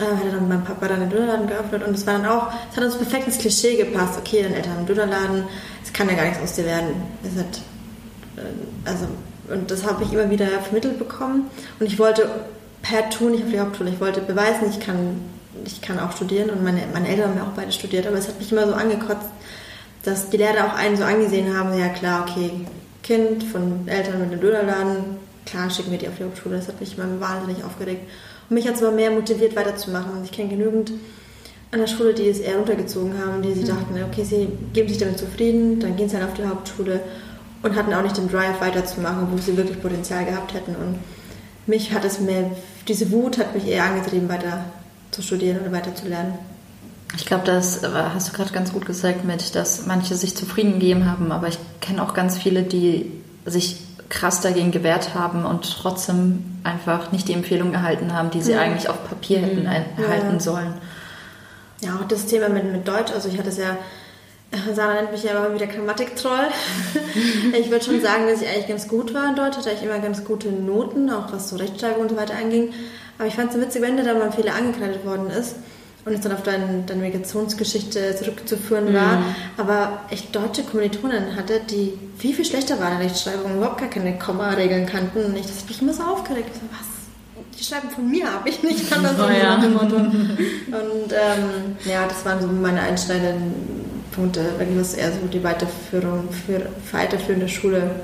[0.00, 2.76] Ähm, hatte dann mein Papa dann den Dönerladen geöffnet und es war dann auch, es
[2.76, 4.18] hat uns perfekt ins Klischee gepasst.
[4.18, 5.44] Okay, deine Eltern haben einen Dönerladen,
[5.84, 6.88] es kann ja gar nichts aus dir werden.
[7.22, 7.60] Es hat,
[8.36, 9.06] äh, also,
[9.52, 11.48] und das habe ich immer wieder vermittelt bekommen.
[11.78, 12.28] Und ich wollte
[12.82, 13.90] per Tour nicht auf die Hauptschule.
[13.90, 15.20] Ich wollte beweisen, ich kann
[15.64, 18.28] ich kann auch studieren und meine, meine Eltern haben ja auch beide studiert, aber es
[18.28, 19.28] hat mich immer so angekotzt,
[20.04, 22.50] dass die Lehrer auch einen so angesehen haben, ja klar, okay,
[23.02, 26.80] Kind von Eltern mit einem Dönerladen, klar schicken wir die auf die Hauptschule, das hat
[26.80, 28.08] mich immer wahnsinnig aufgeregt.
[28.48, 30.18] Und mich hat es aber mehr motiviert, weiterzumachen.
[30.18, 30.92] Und ich kenne genügend
[31.72, 33.68] an der Schule, die es eher runtergezogen haben, die sich mhm.
[33.68, 37.00] dachten, okay, sie geben sich damit zufrieden, dann gehen sie dann auf die Hauptschule
[37.62, 40.74] und hatten auch nicht den Drive weiterzumachen, wo sie wirklich Potenzial gehabt hätten.
[40.74, 40.98] Und
[41.66, 42.50] mich hat es mehr,
[42.88, 44.64] diese Wut hat mich eher angetrieben, weiter
[45.10, 46.34] zu studieren oder weiterzulernen.
[47.16, 50.74] Ich glaube, das äh, hast du gerade ganz gut gesagt mit, dass manche sich zufrieden
[50.74, 53.10] gegeben haben, aber ich kenne auch ganz viele, die
[53.44, 58.52] sich krass dagegen gewehrt haben und trotzdem einfach nicht die Empfehlung erhalten haben, die sie
[58.52, 58.58] mhm.
[58.58, 59.66] eigentlich auf Papier hätten mhm.
[60.02, 60.40] erhalten ja.
[60.40, 60.74] sollen.
[61.80, 63.78] Ja, auch das Thema mit, mit Deutsch, also ich hatte es ja,
[64.74, 66.48] Sarah nennt mich ja immer wieder Grammatiktroll.
[67.58, 69.98] ich würde schon sagen, dass ich eigentlich ganz gut war in Deutsch, hatte ich immer
[70.00, 72.72] ganz gute Noten, auch was so Rechtschreibung und so weiter anging.
[73.20, 75.56] Aber ich fand es so witzig, wenn dir dann mal Fehler angekreidet worden ist
[76.06, 79.24] und es dann auf dein, deine Migrationsgeschichte zurückzuführen war, mhm.
[79.58, 84.18] aber ich deutsche Kommilitonen hatte, die viel, viel schlechter waren in Rechtschreibung, überhaupt gar keine
[84.18, 86.48] Komma-Regeln kannten und ich, das hat mich immer so aufgeregt.
[86.54, 87.58] Ich so, was?
[87.58, 89.16] Die schreiben von mir ab, ich nicht anders.
[89.18, 89.56] Oh, ja.
[89.56, 93.52] Und ähm, ja, das waren so meine einschneidenden
[94.12, 97.96] Punkte, wenn es eher so die Weiterführung für weiterführende Schule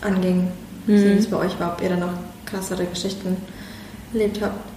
[0.00, 0.48] anging.
[0.88, 1.04] Mhm.
[1.04, 2.14] Wie es bei euch war, ob ihr da noch
[2.46, 3.36] krassere Geschichten
[4.12, 4.70] erlebt habt?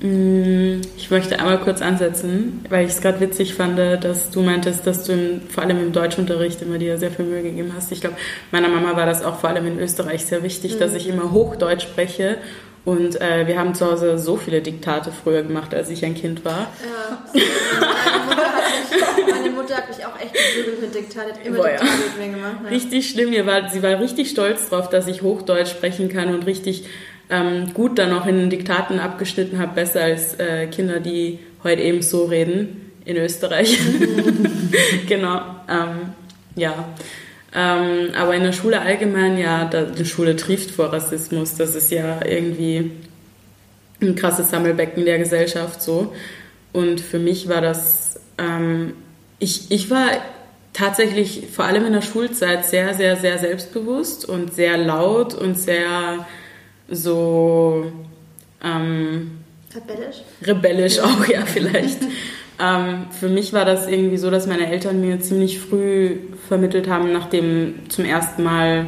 [0.00, 4.86] Mm, ich möchte einmal kurz ansetzen, weil ich es gerade witzig fand, dass du meintest,
[4.86, 7.92] dass du im, vor allem im Deutschunterricht immer dir sehr viel Mühe gegeben hast.
[7.92, 8.16] Ich glaube,
[8.50, 10.80] meiner Mama war das auch vor allem in Österreich sehr wichtig, mhm.
[10.80, 12.38] dass ich immer Hochdeutsch spreche.
[12.84, 16.44] Und äh, wir haben zu Hause so viele Diktate früher gemacht, als ich ein Kind
[16.44, 16.70] war.
[16.84, 17.40] Ja,
[19.28, 21.96] meine Mutter hat mich auch echt geprügelt mit Diktat, hat immer Boah, Diktate ja.
[21.96, 22.56] mit mir gemacht.
[22.62, 22.68] Ja.
[22.68, 23.46] Richtig schlimm.
[23.46, 26.84] War, sie war richtig stolz drauf, dass ich Hochdeutsch sprechen kann und richtig
[27.30, 31.82] ähm, gut dann auch in den Diktaten abgeschnitten habe, besser als äh, Kinder, die heute
[31.82, 33.78] eben so reden in Österreich.
[35.08, 36.12] genau, ähm,
[36.54, 36.88] ja.
[37.54, 41.54] Ähm, aber in der Schule allgemein, ja, da, die Schule trieft vor Rassismus.
[41.54, 42.90] Das ist ja irgendwie
[44.00, 46.12] ein krasses Sammelbecken der Gesellschaft so.
[46.72, 48.92] Und für mich war das, ähm,
[49.38, 50.08] ich, ich war
[50.74, 56.26] tatsächlich vor allem in der Schulzeit sehr, sehr, sehr selbstbewusst und sehr laut und sehr
[56.88, 57.90] so
[58.62, 59.38] ähm,
[59.74, 60.16] rebellisch.
[60.42, 61.98] Rebellisch auch, ja, vielleicht.
[62.60, 66.18] ähm, für mich war das irgendwie so, dass meine Eltern mir ziemlich früh
[66.48, 68.86] vermittelt haben, nachdem zum ersten Mal,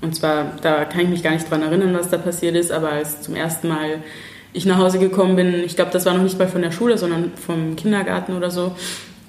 [0.00, 2.90] und zwar, da kann ich mich gar nicht dran erinnern, was da passiert ist, aber
[2.90, 4.02] als zum ersten Mal
[4.52, 6.96] ich nach Hause gekommen bin, ich glaube, das war noch nicht mal von der Schule,
[6.96, 8.74] sondern vom Kindergarten oder so.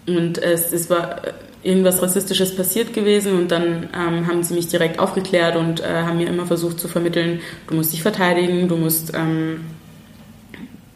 [0.07, 1.21] Und es, es war
[1.61, 6.17] irgendwas Rassistisches passiert gewesen und dann ähm, haben sie mich direkt aufgeklärt und äh, haben
[6.17, 9.61] mir immer versucht zu vermitteln, du musst dich verteidigen, du musst ähm,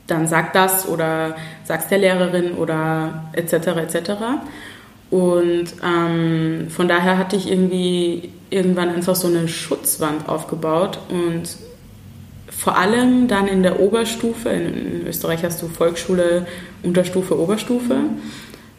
[0.07, 3.53] dann sag das oder sag's der Lehrerin oder etc.
[3.77, 4.11] etc.
[5.09, 11.57] Und ähm, von daher hatte ich irgendwie irgendwann einfach so eine Schutzwand aufgebaut und
[12.49, 16.45] vor allem dann in der Oberstufe, in, Österreich hast du Volksschule,
[16.81, 17.95] Unterstufe, Oberstufe.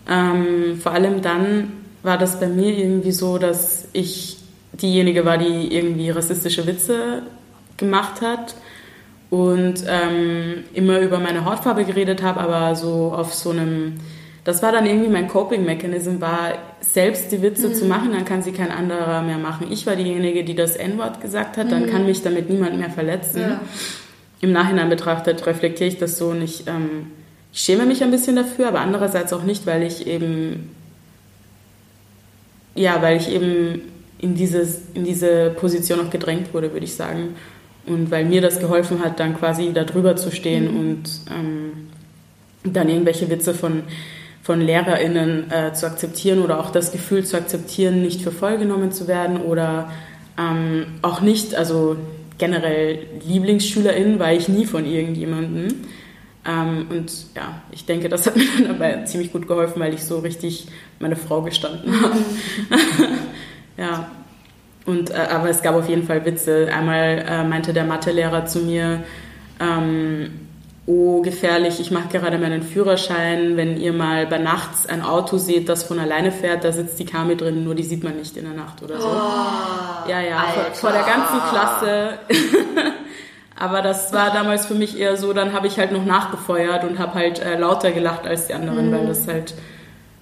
[0.09, 4.39] Ähm, vor allem dann war das bei mir irgendwie so, dass ich
[4.73, 7.23] diejenige war, die irgendwie rassistische Witze
[7.77, 8.55] gemacht hat
[9.31, 13.95] und ähm, immer über meine Hautfarbe geredet habe, aber so auf so einem
[14.45, 17.75] das war dann irgendwie mein Coping-Mechanism, war selbst die Witze mhm.
[17.75, 19.69] zu machen, dann kann sie kein anderer mehr machen.
[19.71, 21.91] Ich war diejenige, die das N-Wort gesagt hat, dann mhm.
[21.91, 23.41] kann mich damit niemand mehr verletzen.
[23.41, 23.61] Ja.
[24.43, 26.69] Im Nachhinein betrachtet reflektiere ich das so nicht.
[26.69, 27.07] Ähm,
[27.55, 30.71] ich schäme mich ein bisschen dafür, aber andererseits auch nicht, weil ich eben,
[32.75, 33.81] ja, weil ich eben
[34.19, 37.37] in, dieses, in diese Position auch gedrängt wurde, würde ich sagen.
[37.87, 40.81] Und weil mir das geholfen hat, dann quasi da drüber zu stehen mhm.
[40.81, 43.85] und ähm, dann irgendwelche Witze von
[44.45, 48.93] von LehrerInnen äh, zu akzeptieren oder auch das Gefühl zu akzeptieren, nicht für voll genommen
[48.93, 49.91] zu werden oder
[50.39, 51.97] ähm, auch nicht, also
[52.37, 55.69] generell LieblingsschülerInnen war ich nie von irgendjemandem.
[56.47, 60.05] Ähm, und ja, ich denke, das hat mir dann dabei ziemlich gut geholfen, weil ich
[60.05, 62.19] so richtig meine Frau gestanden habe.
[63.77, 64.11] ja.
[64.87, 66.69] Und, äh, aber es gab auf jeden Fall Witze.
[66.73, 69.03] Einmal äh, meinte der Mathelehrer zu mir,
[69.59, 70.45] ähm,
[70.87, 75.69] oh, gefährlich, ich mache gerade meinen Führerschein, wenn ihr mal bei nachts ein Auto seht,
[75.69, 78.45] das von alleine fährt, da sitzt die Kami drin, nur die sieht man nicht in
[78.45, 79.09] der Nacht oder so.
[79.09, 82.19] Oh, ja, ja, vor, vor, der ganzen Klasse.
[83.57, 86.99] Aber das war damals für mich eher so, dann habe ich halt noch nachgefeuert und
[86.99, 88.93] habe halt äh, lauter gelacht als die anderen, mhm.
[88.93, 89.55] weil das halt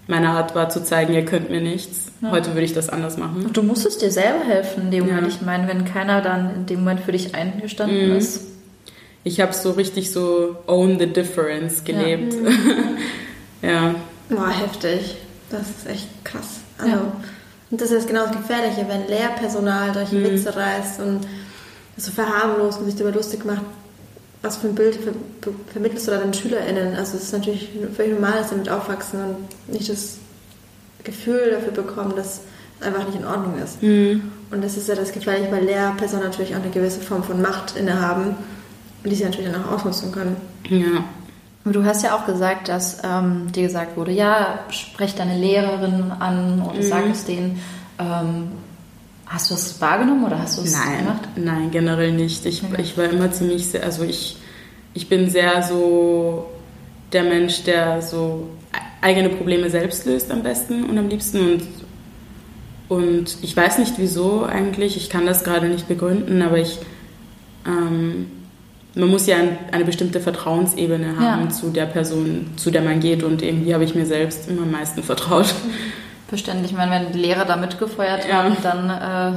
[0.06, 2.12] meine Art war zu zeigen, ihr könnt mir nichts.
[2.20, 2.30] Ja.
[2.30, 3.46] Heute würde ich das anders machen.
[3.46, 5.14] Und du musstest dir selber helfen in dem ja.
[5.14, 5.32] Moment.
[5.32, 8.16] Ich meine, wenn keiner dann in dem Moment für dich eingestanden mhm.
[8.16, 8.52] ist
[9.24, 12.34] ich habe so richtig so Own the Difference gelebt.
[13.62, 13.68] Ja.
[13.70, 13.94] ja.
[14.28, 15.16] Boah, heftig.
[15.50, 16.60] Das ist echt krass.
[16.78, 17.12] Also, ja.
[17.70, 20.24] Und das ist genau das Gefährliche, wenn Lehrpersonal solche mhm.
[20.24, 21.20] Witze reißt und
[22.04, 23.62] so verharmlost und sich darüber lustig macht,
[24.42, 25.12] was für ein Bild ver
[25.72, 26.96] vermittelst du da den SchülerInnen?
[26.96, 30.18] Also es ist natürlich völlig normal, dass sie damit aufwachsen und nicht das
[31.04, 32.40] Gefühl dafür bekommen, dass
[32.80, 33.82] es einfach nicht in Ordnung ist.
[33.82, 34.32] Mhm.
[34.50, 37.76] Und das ist ja das Gefährliche, weil Lehrpersonen natürlich auch eine gewisse Form von Macht
[37.76, 38.36] innehaben
[39.02, 40.36] und die sie natürlich dann auch ausnutzen können.
[40.68, 41.04] Ja.
[41.64, 46.10] Und du hast ja auch gesagt, dass ähm, dir gesagt wurde, ja, sprech deine Lehrerin
[46.18, 46.82] an oder mhm.
[46.82, 47.60] sag es denen.
[47.98, 48.48] Ähm,
[49.32, 51.28] hast du es wahrgenommen oder hast du es nein, gemacht?
[51.36, 52.44] Nein, generell nicht.
[52.46, 52.82] Ich, okay.
[52.82, 54.36] ich war immer ziemlich, sehr, also ich,
[54.94, 56.50] ich bin sehr so
[57.12, 58.48] der Mensch, der so
[59.00, 61.62] eigene Probleme selbst löst am besten und am liebsten und
[62.88, 66.78] und ich weiß nicht wieso eigentlich, ich kann das gerade nicht begründen, aber ich
[67.66, 68.26] ähm,
[68.94, 71.48] man muss ja ein, eine bestimmte Vertrauensebene haben ja.
[71.48, 73.22] zu der Person, zu der man geht.
[73.22, 75.54] Und irgendwie habe ich mir selbst immer am meisten vertraut.
[76.32, 76.70] Verständlich.
[76.70, 78.36] Ich meine, wenn die Lehrer da mitgefeuert ja.
[78.36, 79.36] haben, dann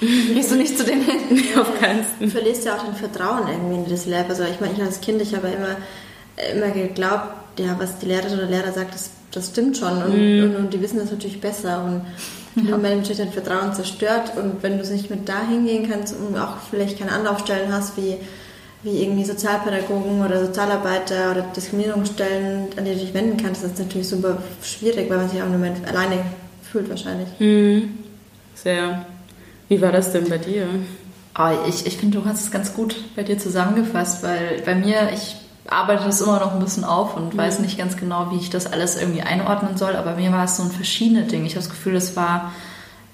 [0.00, 1.18] äh, gehst du nicht zu denen hin.
[1.60, 2.06] Auf keinen.
[2.18, 4.30] Du verlierst ja auch den Vertrauen irgendwie in das Lehrer.
[4.30, 5.76] Also ich meine, ich als Kind, ich habe immer,
[6.56, 10.02] immer geglaubt, ja, was die Lehrerin oder Lehrer sagt, das, das stimmt schon.
[10.02, 10.44] Und, mm.
[10.44, 11.84] und, und, die wissen das natürlich besser.
[11.84, 12.82] Und ja.
[12.82, 16.38] wenn natürlich dein Vertrauen zerstört und wenn du es nicht mit da hingehen kannst und
[16.38, 18.16] auch vielleicht keine Anlaufstellen hast, wie
[18.82, 23.78] wie irgendwie Sozialpädagogen oder Sozialarbeiter oder Diskriminierungsstellen, an die du dich wenden kannst, das ist
[23.78, 26.24] natürlich super schwierig, weil man sich auch im Moment alleine
[26.70, 27.28] fühlt wahrscheinlich.
[27.38, 27.98] Mhm.
[28.54, 29.06] Sehr.
[29.68, 30.66] Wie war das denn bei dir?
[31.38, 35.10] Oh, ich ich finde, du hast es ganz gut bei dir zusammengefasst, weil bei mir,
[35.14, 35.36] ich
[35.68, 37.38] arbeite das immer noch ein bisschen auf und mhm.
[37.38, 40.44] weiß nicht ganz genau, wie ich das alles irgendwie einordnen soll, aber bei mir war
[40.44, 41.46] es so ein verschiedene Ding.
[41.46, 42.52] Ich habe das Gefühl, es war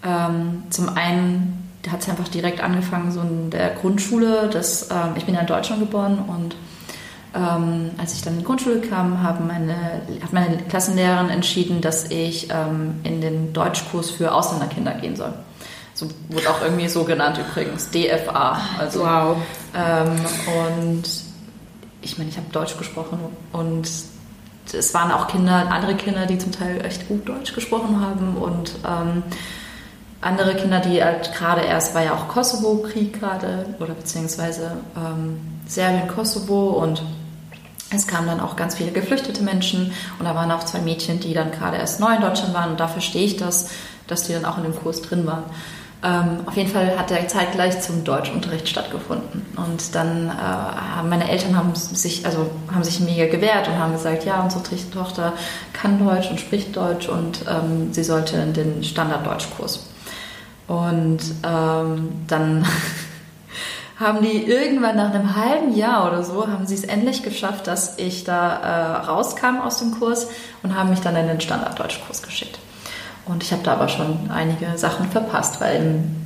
[0.05, 4.49] ähm, zum einen hat es einfach direkt angefangen, so in der Grundschule.
[4.53, 6.57] Das, ähm, ich bin ja in Deutschland geboren und
[7.35, 9.75] ähm, als ich dann in die Grundschule kam, haben meine,
[10.23, 15.35] hat meine Klassenlehrerin entschieden, dass ich ähm, in den Deutschkurs für Ausländerkinder gehen soll.
[15.95, 18.59] So wurde auch irgendwie so genannt übrigens, DFA.
[18.79, 19.37] Also, Wow.
[19.75, 20.17] ähm,
[20.65, 21.03] und
[22.03, 23.19] ich meine, ich habe Deutsch gesprochen
[23.53, 23.89] und
[24.73, 28.73] es waren auch Kinder, andere Kinder, die zum Teil echt gut Deutsch gesprochen haben und
[28.87, 29.23] ähm,
[30.21, 36.71] andere Kinder, die halt gerade erst, war ja auch Kosovo-Krieg gerade oder beziehungsweise ähm, Serbien-Kosovo
[36.71, 37.03] und
[37.91, 41.35] es kamen dann auch ganz viele geflüchtete Menschen und da waren auch zwei Mädchen, die
[41.35, 43.71] dann gerade erst neu in Deutschland waren und da verstehe ich das,
[44.07, 45.45] dass die dann auch in dem Kurs drin waren.
[46.03, 51.29] Ähm, auf jeden Fall hat der zeitgleich zum Deutschunterricht stattgefunden und dann äh, haben meine
[51.29, 55.33] Eltern haben sich also haben sich mega gewehrt und haben gesagt, ja unsere Tochter
[55.73, 59.89] kann Deutsch und spricht Deutsch und ähm, sie sollte in den Standarddeutschkurs.
[60.69, 62.67] Und ähm, dann
[63.99, 67.99] haben die irgendwann nach einem halben Jahr oder so, haben sie es endlich geschafft, dass
[67.99, 70.29] ich da äh, rauskam aus dem Kurs
[70.63, 72.59] und haben mich dann in den Standarddeutschkurs geschickt.
[73.27, 76.19] Und ich habe da aber schon einige Sachen verpasst, weil im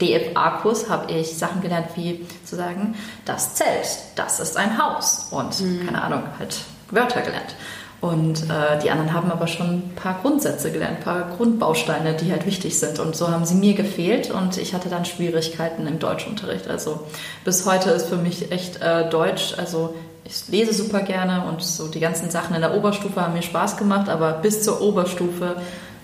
[0.00, 5.56] DFA-Kurs habe ich Sachen gelernt, wie zu sagen, das Zelt, das ist ein Haus und
[5.84, 6.56] keine Ahnung, halt
[6.90, 7.54] Wörter gelernt.
[8.00, 12.30] Und äh, die anderen haben aber schon ein paar Grundsätze gelernt, ein paar Grundbausteine, die
[12.30, 13.00] halt wichtig sind.
[13.00, 16.68] Und so haben sie mir gefehlt und ich hatte dann Schwierigkeiten im Deutschunterricht.
[16.68, 17.00] Also
[17.44, 21.88] bis heute ist für mich echt äh, Deutsch, also ich lese super gerne und so
[21.88, 25.56] die ganzen Sachen in der Oberstufe haben mir Spaß gemacht, aber bis zur Oberstufe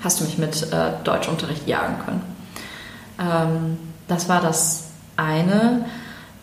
[0.02, 2.22] hast du mich mit äh, Deutschunterricht jagen können.
[3.20, 3.78] Ähm,
[4.08, 4.84] das war das
[5.16, 5.84] eine.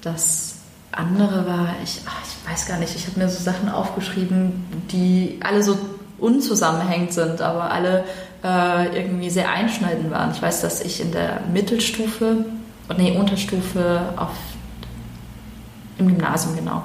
[0.02, 0.51] Das
[0.92, 5.40] andere war, ich, ach, ich weiß gar nicht, ich habe mir so Sachen aufgeschrieben, die
[5.42, 5.78] alle so
[6.18, 8.04] unzusammenhängend sind, aber alle
[8.44, 10.32] äh, irgendwie sehr einschneidend waren.
[10.32, 12.46] Ich weiß, dass ich in der Mittelstufe,
[12.98, 14.30] nee, Unterstufe auf,
[15.98, 16.84] im Gymnasium genau,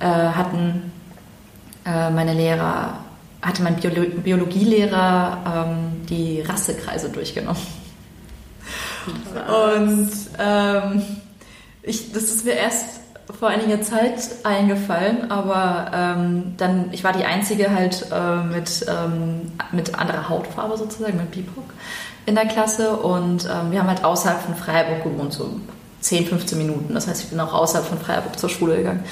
[0.00, 0.92] äh, hatten
[1.84, 2.98] äh, meine Lehrer,
[3.42, 7.60] hatte mein Biolo Biologielehrer ähm, die Rassekreise durchgenommen.
[9.06, 11.02] Und ähm,
[11.82, 13.00] ich, das ist mir erst
[13.32, 19.52] vor einiger Zeit eingefallen, aber ähm, dann, ich war die Einzige halt äh, mit, ähm,
[19.72, 21.64] mit anderer Hautfarbe sozusagen, mit BIPOC
[22.26, 25.60] in der Klasse und ähm, wir haben halt außerhalb von Freiburg gewohnt, so
[26.00, 26.94] 10, 15 Minuten.
[26.94, 29.04] Das heißt, ich bin auch außerhalb von Freiburg zur Schule gegangen.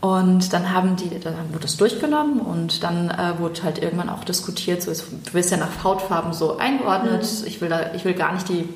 [0.00, 4.24] Und dann haben die, dann wurde es durchgenommen und dann äh, wurde halt irgendwann auch
[4.24, 7.26] diskutiert, so, du wirst ja nach Hautfarben so eingeordnet.
[7.46, 8.66] Ich will da, ich will gar nicht die,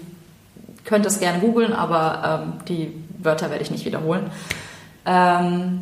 [0.85, 4.31] könnt das gerne googeln, aber ähm, die Wörter werde ich nicht wiederholen.
[5.07, 5.81] Ähm,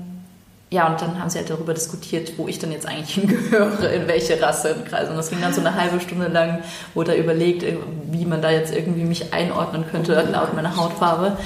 [0.71, 4.09] ja, und dann haben sie halt darüber diskutiert, wo ich denn jetzt eigentlich hingehöre, in
[4.09, 5.09] welche Rasse im Kreis.
[5.09, 6.61] Und das ging dann so eine halbe Stunde lang,
[6.95, 7.65] wurde da überlegt,
[8.11, 11.37] wie man da jetzt irgendwie mich einordnen könnte, laut meiner Hautfarbe.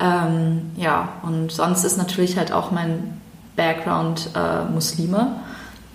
[0.00, 3.20] Ähm, ja, und sonst ist natürlich halt auch mein
[3.54, 5.36] Background äh, Muslime.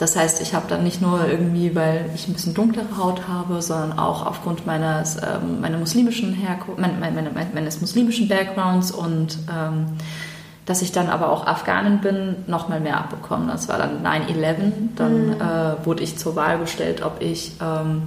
[0.02, 3.62] Das heißt, ich habe dann nicht nur irgendwie, weil ich ein bisschen dunklere Haut habe,
[3.62, 9.38] sondern auch aufgrund meines, ähm, meiner muslimischen Herkunft, mein, meine, meine, meines muslimischen Backgrounds und
[9.48, 9.86] ähm,
[10.66, 13.48] dass ich dann aber auch Afghanin bin, noch mal mehr abbekommen.
[13.48, 14.72] Das war dann 9-11.
[14.96, 15.34] Dann mhm.
[15.34, 18.02] äh, wurde ich zur Wahl gestellt, ob ich, ähm,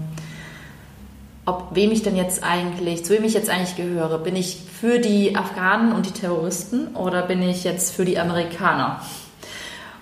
[1.44, 4.18] ob wem ich denn jetzt eigentlich, zu wem ich jetzt eigentlich gehöre.
[4.18, 9.00] Bin ich für die Afghanen und die Terroristen oder bin ich jetzt für die Amerikaner?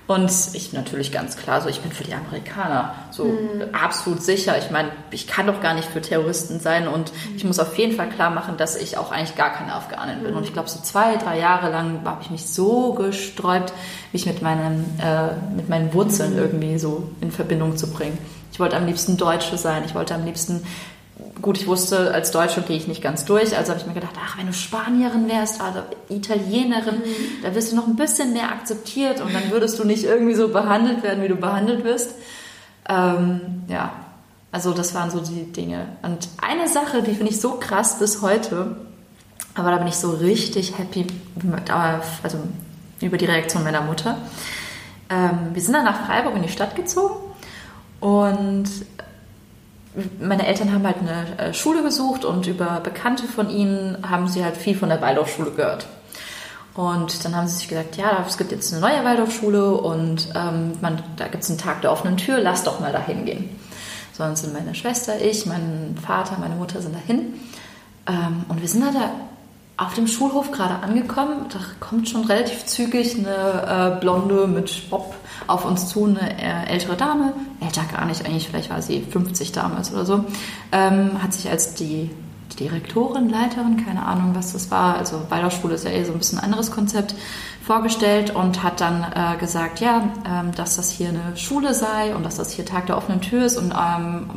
[0.08, 3.72] Und ich natürlich ganz klar, so ich bin für die Amerikaner, so mhm.
[3.72, 4.58] absolut sicher.
[4.58, 7.94] Ich meine, ich kann doch gar nicht für Terroristen sein und ich muss auf jeden
[7.94, 10.32] Fall klar machen, dass ich auch eigentlich gar keine Afghanin bin.
[10.32, 10.38] Mhm.
[10.38, 13.72] Und ich glaube, so zwei, drei Jahre lang habe ich mich so gesträubt,
[14.12, 16.38] mich mit meinen, äh, mit meinen Wurzeln mhm.
[16.38, 18.18] irgendwie so in Verbindung zu bringen.
[18.52, 19.84] Ich wollte am liebsten Deutsche sein.
[19.86, 20.62] Ich wollte am liebsten
[21.40, 23.56] gut, ich wusste, als Deutsche gehe ich nicht ganz durch.
[23.56, 27.42] Also habe ich mir gedacht, ach, wenn du Spanierin wärst oder Italienerin, mhm.
[27.42, 30.48] da wirst du noch ein bisschen mehr akzeptiert und dann würdest du nicht irgendwie so
[30.48, 32.14] behandelt werden, wie du behandelt wirst.
[32.88, 33.92] Ähm, ja,
[34.50, 35.86] also das waren so die Dinge.
[36.02, 38.76] Und eine Sache, die finde ich so krass bis heute,
[39.54, 41.06] aber da bin ich so richtig happy,
[42.22, 42.38] also
[43.00, 44.18] über die Reaktion meiner Mutter.
[45.10, 47.14] Ähm, wir sind dann nach Freiburg in die Stadt gezogen
[48.00, 48.64] und
[50.20, 54.44] meine Eltern haben halt eine äh, Schule gesucht und über Bekannte von ihnen haben sie
[54.44, 55.86] halt viel von der Waldorfschule gehört.
[56.74, 60.72] Und dann haben sie sich gesagt, ja, es gibt jetzt eine neue Waldorfschule und ähm,
[60.80, 63.50] man, da gibt es einen Tag der offenen Tür, lass doch mal dahin gehen.
[64.14, 67.34] So, dann sind meine Schwester, ich, mein Vater, meine Mutter sind dahin.
[68.06, 69.10] Ähm, und wir sind da
[69.76, 71.46] auf dem Schulhof gerade angekommen.
[71.50, 75.14] Da kommt schon relativ zügig eine äh, Blonde mit Bob
[75.46, 79.52] auf uns zu, eine äh, ältere Dame, älter gar nicht, eigentlich vielleicht war sie 50
[79.52, 80.24] damals oder so,
[80.70, 82.10] ähm, hat sich als die,
[82.58, 86.38] Direktorin, Leiterin, keine Ahnung, was das war, also Waldorfschule ist ja eh so ein bisschen
[86.38, 87.14] ein anderes Konzept,
[87.64, 92.24] vorgestellt und hat dann äh, gesagt, ja, ähm, dass das hier eine Schule sei und
[92.24, 94.30] dass das hier Tag der offenen Tür ist und ähm,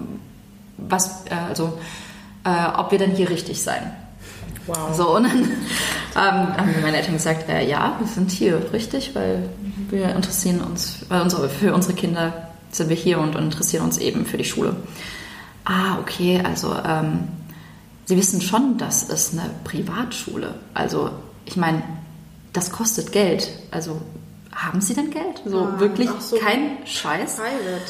[0.78, 1.78] was, äh, also,
[2.44, 3.92] äh, ob wir denn hier richtig seien.
[4.68, 4.96] Wow.
[4.96, 9.50] So, und dann ähm, haben meine Eltern gesagt, äh, ja, wir sind hier, richtig, weil
[9.90, 13.98] wir interessieren uns, weil unsere, für unsere Kinder sind wir hier und, und interessieren uns
[13.98, 14.76] eben für die Schule.
[15.66, 17.28] Ah, okay, also ähm,
[18.06, 20.54] Sie wissen schon, das ist eine Privatschule.
[20.76, 21.10] Also,
[21.46, 21.82] ich meine,
[22.54, 23.50] das kostet Geld.
[23.72, 24.00] Also,
[24.54, 25.42] haben Sie denn Geld?
[25.44, 27.38] So ah, wirklich so kein Scheiß.
[27.38, 27.82] Private.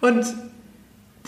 [0.00, 0.49] und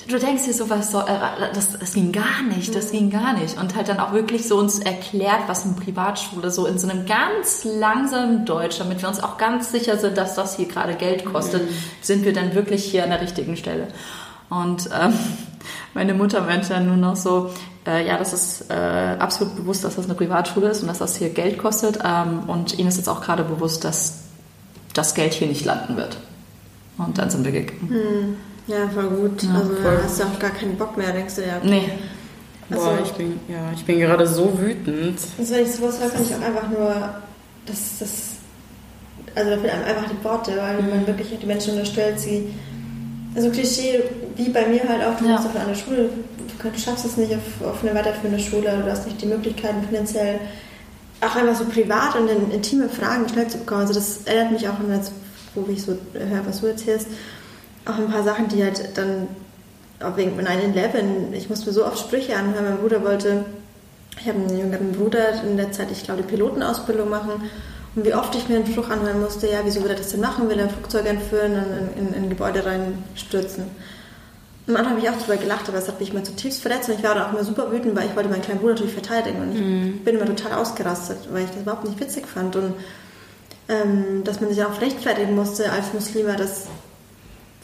[0.08, 3.34] du denkst dir so, was soll, äh, das, das ging gar nicht, das ging gar
[3.34, 3.58] nicht.
[3.58, 7.06] Und halt dann auch wirklich so uns erklärt, was eine Privatschule so in so einem
[7.06, 11.24] ganz langsamen Deutsch, damit wir uns auch ganz sicher sind, dass das hier gerade Geld
[11.24, 11.74] kostet, mhm.
[12.00, 13.88] sind wir dann wirklich hier an der richtigen Stelle.
[14.50, 15.14] Und ähm,
[15.94, 17.50] meine Mutter meinte dann nur noch so,
[17.86, 21.16] äh, ja, das ist äh, absolut bewusst, dass das eine Privatschule ist und dass das
[21.16, 21.98] hier Geld kostet.
[22.04, 24.24] Ähm, und ihnen ist jetzt auch gerade bewusst, dass
[24.94, 26.18] das Geld hier nicht landen wird.
[26.98, 27.88] Und dann sind wir gegangen.
[27.88, 28.36] Hm.
[28.66, 29.42] Ja, voll gut.
[29.42, 29.98] Ja, also voll.
[30.02, 31.58] hast du auch gar keinen Bock mehr, denkst du ja.
[31.58, 31.68] Okay.
[31.68, 31.92] Nee.
[32.70, 35.18] Also, Boah, ich bin, ja, ich bin gerade so wütend.
[35.38, 36.94] Also wenn ich sowas höre, finde ich auch einfach nur,
[37.66, 38.12] dass das,
[39.34, 40.90] also da fehlen einem einfach die Worte, weil mhm.
[40.90, 42.54] man wirklich die Menschen unterstellt, sie,
[43.34, 44.02] also Klischee,
[44.36, 45.32] wie bei mir halt auch, du ja.
[45.32, 46.10] musst auf eine Schule,
[46.62, 50.38] du schaffst es nicht auf, auf eine weiterführende Schule, du hast nicht die Möglichkeiten finanziell,
[51.20, 53.82] auch einfach so privat und in intime Fragen gestellt zu bekommen.
[53.82, 55.12] Also das erinnert mich auch an das,
[55.54, 57.06] wo ich so höre, was du erzählst,
[57.84, 59.28] auch ein paar Sachen, die halt dann
[60.00, 62.64] auch wegen 9-11, ich musste mir so oft Sprüche anhören.
[62.64, 63.44] Mein Bruder wollte,
[64.20, 67.50] ich habe einen jüngeren Bruder, in der Zeit, ich glaube, die Pilotenausbildung machen.
[67.94, 70.20] Und wie oft ich mir einen Spruch anhören musste, ja, wieso will er das denn
[70.20, 70.48] machen?
[70.48, 73.64] Will er ein Flugzeug entführen und in, in, in Gebäude reinstürzen?
[74.68, 76.94] Am Anfang habe ich auch darüber gelacht, aber es hat mich mal zutiefst verletzt und
[76.94, 79.40] ich war dann auch immer super wütend, weil ich wollte meinen kleinen Bruder natürlich verteidigen
[79.42, 80.04] und ich mm.
[80.04, 82.74] bin immer total ausgerastet, weil ich das überhaupt nicht witzig fand und
[83.68, 86.68] ähm, dass man sich auch rechtfertigen musste als Muslime, dass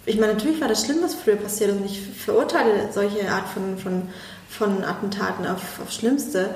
[0.09, 3.46] ich meine, natürlich war das schlimm, was früher passiert ist und ich verurteile solche Art
[3.48, 4.02] von, von,
[4.48, 6.54] von Attentaten auf, auf Schlimmste.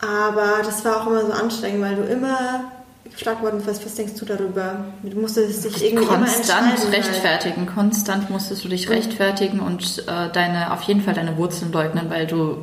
[0.00, 2.72] Aber das war auch immer so anstrengend, weil du immer
[3.04, 4.84] gefragt worden bist, was denkst du darüber?
[5.02, 7.66] Du musstest dich irgendwie konstant immer rechtfertigen.
[7.66, 7.74] Weil.
[7.74, 12.26] Konstant musstest du dich rechtfertigen und äh, deine, auf jeden Fall deine Wurzeln leugnen, weil
[12.26, 12.58] du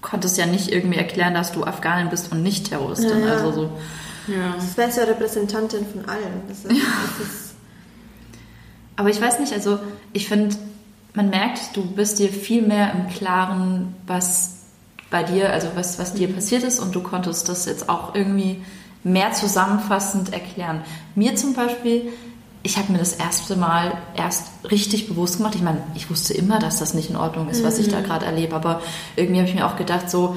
[0.00, 3.20] konntest ja nicht irgendwie erklären, dass du Afghanin bist und nicht Terroristin.
[3.20, 3.32] Ja, ja.
[3.34, 3.62] Also so.
[4.28, 4.54] Ja.
[4.56, 6.42] Das wäre ja Repräsentantin von allen.
[6.48, 6.70] Das ist,
[7.18, 7.49] das ist
[9.00, 9.78] aber ich weiß nicht, also
[10.12, 10.54] ich finde,
[11.14, 14.58] man merkt, du bist dir viel mehr im Klaren, was
[15.08, 18.62] bei dir, also was, was dir passiert ist und du konntest das jetzt auch irgendwie
[19.02, 20.82] mehr zusammenfassend erklären.
[21.14, 22.12] Mir zum Beispiel,
[22.62, 25.54] ich habe mir das erste Mal erst richtig bewusst gemacht.
[25.54, 28.04] Ich meine, ich wusste immer, dass das nicht in Ordnung ist, was ich da mhm.
[28.04, 28.82] gerade erlebe, aber
[29.16, 30.36] irgendwie habe ich mir auch gedacht, so,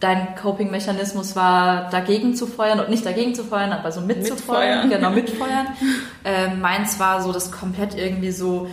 [0.00, 4.88] dein Coping-Mechanismus war, dagegen zu feuern und nicht dagegen zu feuern, aber so mitzufeuern.
[4.88, 5.66] Genau, mitfeuern.
[6.28, 8.68] äh, meins war so das komplett irgendwie so,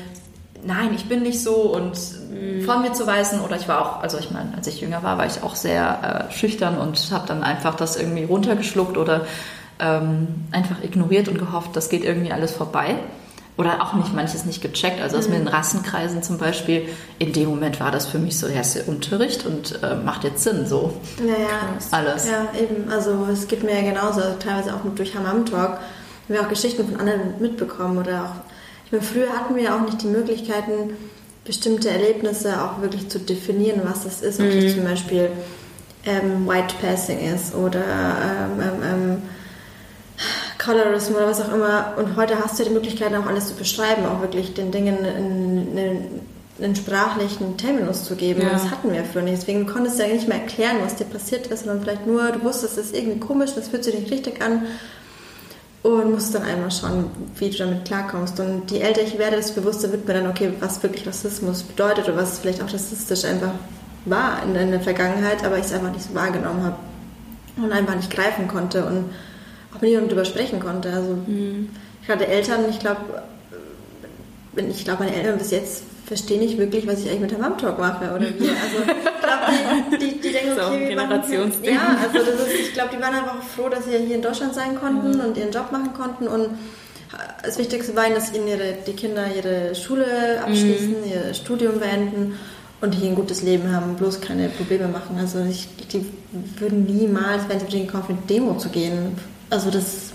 [0.66, 1.94] nein, ich bin nicht so und
[2.32, 2.62] mhm.
[2.66, 3.40] von mir zu weisen.
[3.42, 6.28] Oder ich war auch, also ich meine, als ich jünger war, war ich auch sehr
[6.30, 9.26] äh, schüchtern und habe dann einfach das irgendwie runtergeschluckt oder
[9.80, 12.96] ähm, einfach ignoriert und gehofft, das geht irgendwie alles vorbei
[13.58, 15.02] oder auch nicht manches nicht gecheckt.
[15.02, 15.34] Also aus mhm.
[15.34, 16.90] den Rassenkreisen zum Beispiel,
[17.20, 20.26] in dem Moment war das für mich so, ja, ist der Unterricht und äh, macht
[20.26, 20.94] jetzt Sinn, so.
[21.26, 22.28] Ja, Alles.
[22.28, 22.92] Ja, eben.
[22.92, 25.80] Also es gibt mir ja genauso, teilweise auch durch Hammam Talk,
[26.28, 28.52] wir auch Geschichten von anderen mitbekommen oder auch,
[28.86, 30.96] ich meine, früher hatten wir ja auch nicht die Möglichkeiten,
[31.44, 34.40] bestimmte Erlebnisse auch wirklich zu definieren, was das ist.
[34.40, 34.62] Ob mhm.
[34.62, 35.30] das zum Beispiel
[36.06, 39.22] ähm, White Passing ist oder ähm, ähm, ähm
[40.58, 41.94] Colorism oder was auch immer.
[41.98, 46.22] Und heute hast du die Möglichkeit, auch alles zu beschreiben, auch wirklich den Dingen einen,
[46.60, 48.42] einen sprachlichen Terminus zu geben.
[48.42, 48.50] Ja.
[48.50, 49.42] Das hatten wir früher nicht.
[49.42, 52.44] Deswegen konntest du ja nicht mehr erklären, was dir passiert ist, sondern vielleicht nur, du
[52.44, 54.64] wusstest, es ist irgendwie komisch, das fühlt sich nicht richtig an.
[55.86, 58.40] Und musst dann einmal schauen, wie du damit klarkommst.
[58.40, 62.06] Und je älter ich werde, desto bewusster wird mir dann, okay, was wirklich Rassismus bedeutet
[62.06, 63.52] oder was vielleicht auch rassistisch einfach
[64.06, 66.78] war in, in der Vergangenheit, aber ich es einfach nicht so wahrgenommen habe
[67.58, 68.84] und einfach nicht greifen konnte.
[68.84, 69.12] Und
[69.76, 70.92] auch mit niemandem darüber sprechen konnte.
[70.92, 71.70] Also mhm.
[72.02, 73.02] ich hatte Eltern, ich glaube,
[74.56, 77.58] ich glaube, meine Eltern bis jetzt verstehen nicht wirklich, was ich eigentlich mit der Mom
[77.58, 78.50] Talk mache oder wie.
[78.50, 82.74] Also ich glaube, die, die, die, denken, okay, wir machen Ja, also das ist, ich
[82.74, 85.20] glaube, die waren einfach froh, dass sie hier in Deutschland sein konnten mhm.
[85.22, 86.50] und ihren Job machen konnten und
[87.44, 91.12] das Wichtigste war dass ihnen ihre, die Kinder ihre Schule abschließen, mhm.
[91.12, 92.38] ihr Studium beenden
[92.82, 95.18] und hier ein gutes Leben haben, bloß keine Probleme machen.
[95.20, 96.06] Also ich, die
[96.60, 99.16] würden niemals, wenn sie den Kauf mit Demo zu gehen,
[99.50, 100.12] also das,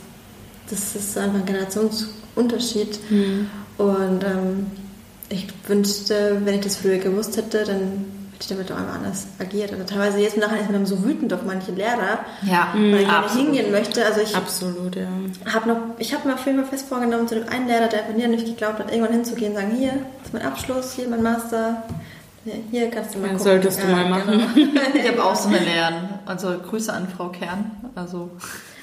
[0.68, 2.98] das ist einfach ein Generationsunterschied.
[3.10, 3.46] Mhm.
[3.78, 4.66] Und ähm,
[5.30, 9.26] ich wünschte, wenn ich das früher gewusst hätte, dann hätte ich damit auch einmal anders
[9.38, 9.72] agiert.
[9.72, 13.00] Also teilweise jetzt im Nachhinein ist man dann so wütend auf manche Lehrer, ja, weil
[13.02, 14.04] ich gerne hingehen möchte.
[14.04, 15.06] Also ich absolut, ja.
[15.52, 18.00] Hab noch, ich habe mir auf jeden Fall fest vorgenommen, zu dem einen Lehrer, der
[18.00, 19.92] einfach nie an mich geglaubt hat, irgendwann hinzugehen und sagen, hier
[20.24, 21.82] ist mein Abschluss, hier mein Master,
[22.44, 23.44] Ja, Hier kannst du mal Ja, gucken.
[23.44, 24.42] solltest du mal machen.
[24.54, 24.80] Genau.
[24.94, 26.08] Ich habe auch so eine Lehrerin.
[26.26, 27.70] Also Grüße an Frau Kern.
[27.94, 28.30] Also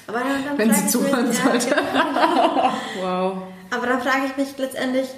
[0.06, 1.66] Aber dann, dann Wenn sie zuhören mich, sollte.
[1.70, 2.70] genau.
[3.02, 3.32] Wow.
[3.70, 5.08] Aber dann frage ich mich letztendlich,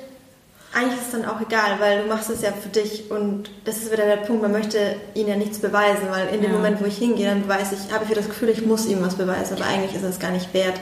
[0.73, 3.79] eigentlich ist es dann auch egal, weil du machst es ja für dich und das
[3.79, 6.57] ist wieder der Punkt, man möchte ihnen ja nichts beweisen, weil in dem Ja.
[6.57, 9.03] Moment, wo ich hingehe, dann weiß ich, habe ich wieder das Gefühl, ich muss ihm
[9.03, 10.81] was beweisen, aber eigentlich ist es gar nicht wert,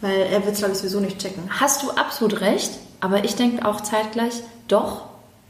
[0.00, 1.42] weil er wird es glaube ich sowieso nicht checken.
[1.50, 5.02] hast du absolut recht, aber ich denke auch zeitgleich doch,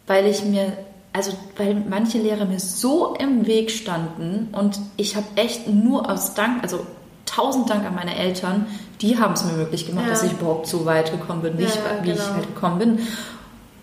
[0.08, 0.72] weil ich mir,
[1.12, 6.34] also weil manche Lehrer mir so im Weg standen und ich habe echt nur aus
[6.34, 6.84] Dank, also
[7.26, 8.66] tausend Dank an meine Eltern,
[9.00, 10.10] die haben es mir möglich gemacht, Ja.
[10.10, 12.34] dass ich überhaupt so weit gekommen bin, wie, Ja, ich, wie ich genau.
[12.34, 12.98] halt gekommen bin.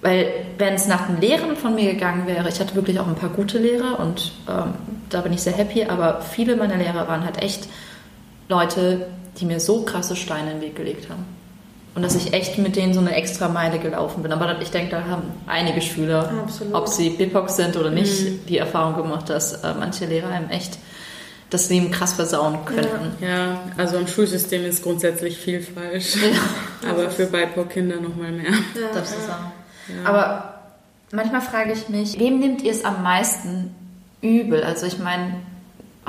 [0.01, 0.27] Weil
[0.57, 3.29] wenn es nach den Lehrern von mir gegangen wäre, ich hatte wirklich auch ein paar
[3.29, 4.73] gute Lehrer und ähm,
[5.09, 7.67] da bin ich sehr happy, aber viele meiner Lehrer waren halt echt
[8.47, 9.07] Leute,
[9.39, 11.25] die mir so krasse Steine in den Weg gelegt haben.
[11.95, 14.31] Und dass ich echt mit denen so eine extra Meile gelaufen bin.
[14.31, 16.75] Aber ich denke, da haben einige Schüler, Absolut.
[16.75, 20.77] ob sie BIPOC sind oder nicht, die Erfahrung gemacht, dass äh, manche Lehrer einem echt
[21.49, 23.15] das Leben krass versauen könnten.
[23.19, 26.17] Ja, also am Schulsystem ist grundsätzlich viel falsch.
[26.87, 28.51] Aber für BIPOC-Kinder nochmal mehr.
[28.51, 29.17] Ja, Das ja.
[29.17, 29.66] ist auch.
[30.05, 30.53] Aber
[31.11, 33.73] manchmal frage ich mich, wem nehmt ihr es am meisten
[34.21, 34.63] übel?
[34.63, 35.35] Also ich meine,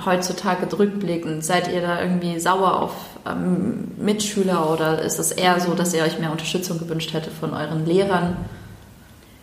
[0.04, 2.92] heutzutage rückblickend, seid ihr da irgendwie sauer auf
[3.26, 7.52] ähm, Mitschüler oder ist es eher so, dass ihr euch mehr Unterstützung gewünscht hätte von
[7.52, 8.36] euren Lehrern?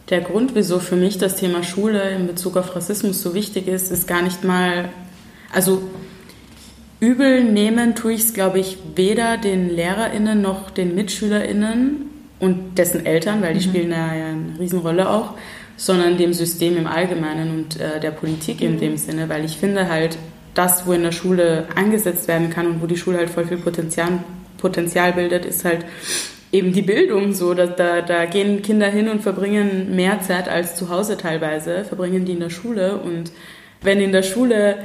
[0.09, 3.91] Der Grund, wieso für mich das Thema Schule in Bezug auf Rassismus so wichtig ist,
[3.91, 4.89] ist gar nicht mal,
[5.51, 5.81] also
[6.99, 13.05] übel nehmen tue ich es, glaube ich, weder den LehrerInnen noch den MitschülerInnen und dessen
[13.05, 15.33] Eltern, weil die spielen da ja eine Riesenrolle auch,
[15.77, 19.89] sondern dem System im Allgemeinen und äh, der Politik in dem Sinne, weil ich finde
[19.89, 20.17] halt,
[20.55, 23.57] das, wo in der Schule angesetzt werden kann und wo die Schule halt voll viel
[23.57, 24.23] Potenzial,
[24.57, 25.85] Potenzial bildet, ist halt
[26.51, 27.53] eben die Bildung so.
[27.53, 32.25] Da, da, da gehen Kinder hin und verbringen mehr Zeit als zu Hause teilweise, verbringen
[32.25, 32.97] die in der Schule.
[32.97, 33.31] Und
[33.81, 34.77] wenn in der Schule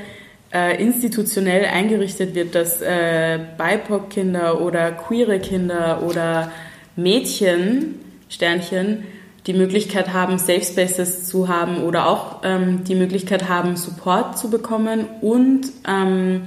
[0.52, 6.50] äh, institutionell eingerichtet wird, dass äh, BIPOC-Kinder oder queere Kinder oder
[6.96, 7.96] Mädchen,
[8.28, 9.04] Sternchen,
[9.46, 14.50] die Möglichkeit haben, Safe Spaces zu haben oder auch ähm, die Möglichkeit haben, Support zu
[14.50, 16.42] bekommen und ähm,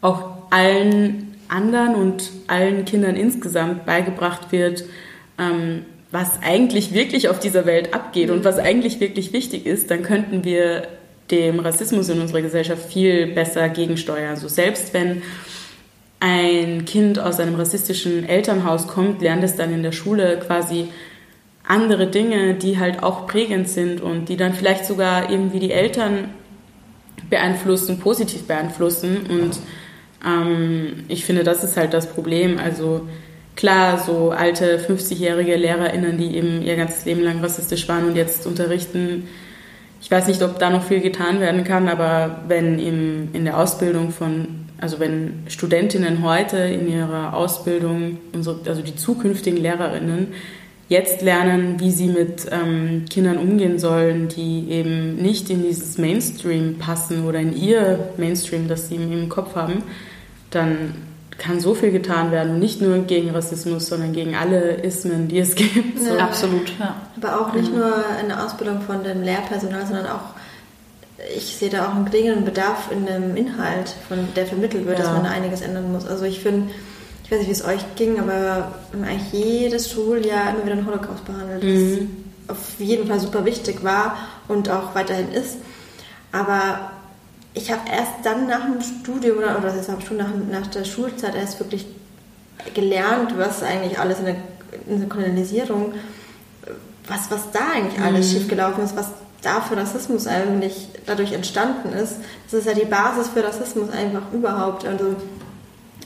[0.00, 4.84] auch allen anderen und allen Kindern insgesamt beigebracht wird,
[5.38, 10.02] ähm, was eigentlich wirklich auf dieser Welt abgeht und was eigentlich wirklich wichtig ist, dann
[10.02, 10.88] könnten wir
[11.30, 14.30] dem Rassismus in unserer Gesellschaft viel besser gegensteuern.
[14.30, 15.22] Also selbst wenn
[16.20, 20.88] ein Kind aus einem rassistischen Elternhaus kommt, lernt es dann in der Schule quasi
[21.66, 26.30] andere Dinge, die halt auch prägend sind und die dann vielleicht sogar irgendwie die Eltern
[27.28, 29.26] beeinflussen, positiv beeinflussen.
[29.28, 29.58] Und
[30.24, 32.58] ähm, ich finde, das ist halt das Problem.
[32.58, 33.06] Also
[33.56, 38.46] klar, so alte 50-jährige LehrerInnen, die eben ihr ganzes Leben lang rassistisch waren und jetzt
[38.46, 39.26] unterrichten,
[40.00, 43.58] ich weiß nicht, ob da noch viel getan werden kann, aber wenn im, in der
[43.58, 50.28] Ausbildung von, also wenn Studentinnen heute in ihrer Ausbildung, also die zukünftigen LehrerInnen,
[50.88, 56.78] jetzt lernen, wie sie mit ähm, Kindern umgehen sollen, die eben nicht in dieses Mainstream
[56.78, 59.82] passen oder in ihr Mainstream, das sie im Kopf haben,
[60.50, 60.94] dann
[61.38, 62.58] kann so viel getan werden.
[62.58, 65.98] Nicht nur gegen Rassismus, sondern gegen alle Ismen, die es gibt.
[65.98, 66.14] So.
[66.14, 66.24] Ja.
[66.24, 66.96] Absolut, ja.
[67.20, 70.34] Aber auch nicht nur in der Ausbildung von dem Lehrpersonal, sondern auch,
[71.36, 75.04] ich sehe da auch einen dringenden Bedarf in dem Inhalt, von der vermittelt wird, Ja.
[75.04, 76.06] dass man da einiges ändern muss.
[76.06, 76.70] Also ich finde,
[77.24, 80.76] ich weiß nicht, wie es euch ging, aber wir haben eigentlich jedes Schuljahr immer wieder
[80.76, 82.24] den Holocaust behandelt, was Mhm.
[82.48, 84.16] auf jeden Fall super wichtig war
[84.48, 85.56] und auch weiterhin ist.
[86.32, 86.92] Aber
[87.54, 90.66] ich habe erst dann nach dem Studium oder, oder das heißt, habe schon nach, nach
[90.68, 91.86] der Schulzeit erst wirklich
[92.74, 94.36] gelernt, was eigentlich alles in der,
[94.88, 95.94] in der Kolonialisierung,
[97.08, 99.06] was, was da eigentlich alles schiefgelaufen ist, was
[99.46, 102.16] da für Rassismus eigentlich dadurch entstanden ist.
[102.50, 104.84] Das ist ja die Basis für Rassismus einfach überhaupt.
[104.86, 105.16] Also,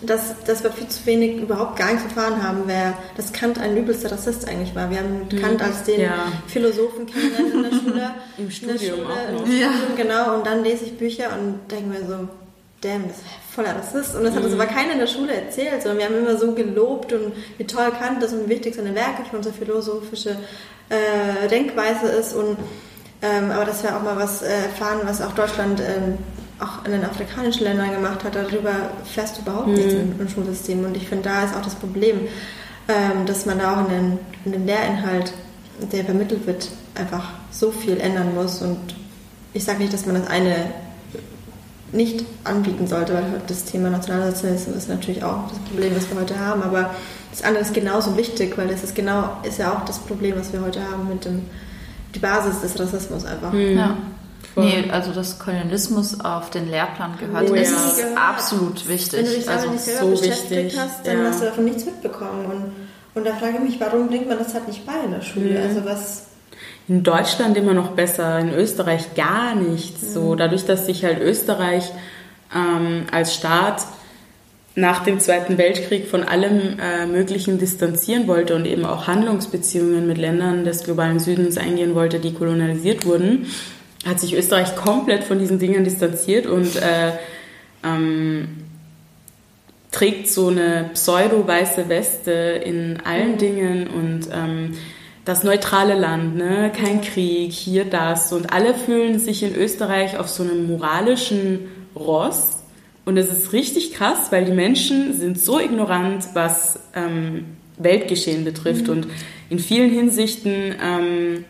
[0.03, 3.76] dass, dass wir viel zu wenig überhaupt gar nichts erfahren haben, wer das Kant ein
[3.76, 4.88] übelster Rassist eigentlich war.
[4.91, 6.32] Wir haben Kant als den Ja.
[6.47, 8.11] Philosophen kennengelernt in der Schule.
[8.38, 9.41] Im Studium Schule, auch noch.
[9.41, 12.28] Studium, Genau, und dann lese ich Bücher und denke mir so,
[12.80, 13.24] damn, das ist
[13.55, 14.16] voller Rassist.
[14.16, 16.53] Und das hat uns aber keiner in der Schule erzählt, sondern wir haben immer so
[16.53, 20.30] gelobt und wie toll Kant ist und wie wichtig seine Werke für unsere philosophische
[20.88, 22.34] äh, Denkweise ist.
[22.34, 22.57] Und,
[23.22, 26.18] ähm, aber dass wir auch mal was äh, erfahren, was auch Deutschland ähm,
[26.58, 28.72] auch in den afrikanischen Ländern gemacht hat, darüber
[29.04, 30.84] fährst du überhaupt nichts im, im Schulsystem.
[30.84, 32.20] Und ich finde, da ist auch das Problem,
[32.88, 35.32] ähm, dass man da auch in den, in den Lehrinhalt,
[35.92, 38.60] der vermittelt wird, einfach so viel ändern muss.
[38.62, 38.78] Und
[39.52, 40.70] ich sage nicht, dass man das eine
[41.92, 46.38] nicht anbieten sollte, weil das Thema Nationalsozialismus ist natürlich auch das Problem, was wir heute
[46.38, 46.62] haben.
[46.62, 46.94] Aber
[47.30, 50.52] das andere ist genauso wichtig, weil das ist genau ist ja auch das Problem, was
[50.52, 51.42] wir heute haben mit dem
[52.14, 53.52] die Basis des Rassismus einfach.
[53.52, 53.76] Mhm.
[53.76, 53.96] Ja.
[54.54, 54.64] Voll.
[54.64, 58.14] Nee, also dass Kolonialismus auf den Lehrplan gehört, oh, ist ja.
[58.16, 59.20] absolut wichtig.
[59.20, 60.80] Wenn du dich damit also, nicht selber so beschäftigt wichtig.
[60.80, 61.24] hast, dann ja.
[61.26, 62.46] hast du davon nichts mitbekommen.
[62.46, 62.72] Und,
[63.14, 65.50] und da frage ich mich, warum bringt man das halt nicht bei in der Schule?
[65.50, 65.68] Mhm.
[65.68, 66.22] Also was
[66.88, 70.00] in Deutschland immer noch besser, in Österreich gar nicht.
[70.00, 70.38] So, mhm.
[70.38, 71.92] dadurch, dass sich halt Österreich
[72.52, 73.86] ähm, als Staat
[74.74, 80.18] nach dem Zweiten Weltkrieg von allem äh, Möglichen distanzieren wollte und eben auch Handlungsbeziehungen mit
[80.18, 83.46] Ländern des globalen Südens eingehen wollte, die kolonialisiert wurden,
[84.06, 87.12] hat sich Österreich komplett von diesen Dingen distanziert und äh,
[87.84, 88.48] ähm,
[89.90, 93.38] trägt so eine pseudo-weiße Weste in allen.
[93.38, 94.76] Dingen und ähm,
[95.24, 96.72] das neutrale Land, ne?
[96.74, 98.32] kein Krieg, hier das.
[98.32, 102.59] Und alle fühlen sich in Österreich auf so einem moralischen Ross.
[103.11, 107.44] Und es ist richtig krass, weil die Menschen sind so ignorant, was ähm,
[107.76, 108.86] Weltgeschehen betrifft.
[108.86, 108.92] Mhm.
[108.92, 109.06] Und
[109.48, 111.44] in vielen Hinsichten ähm,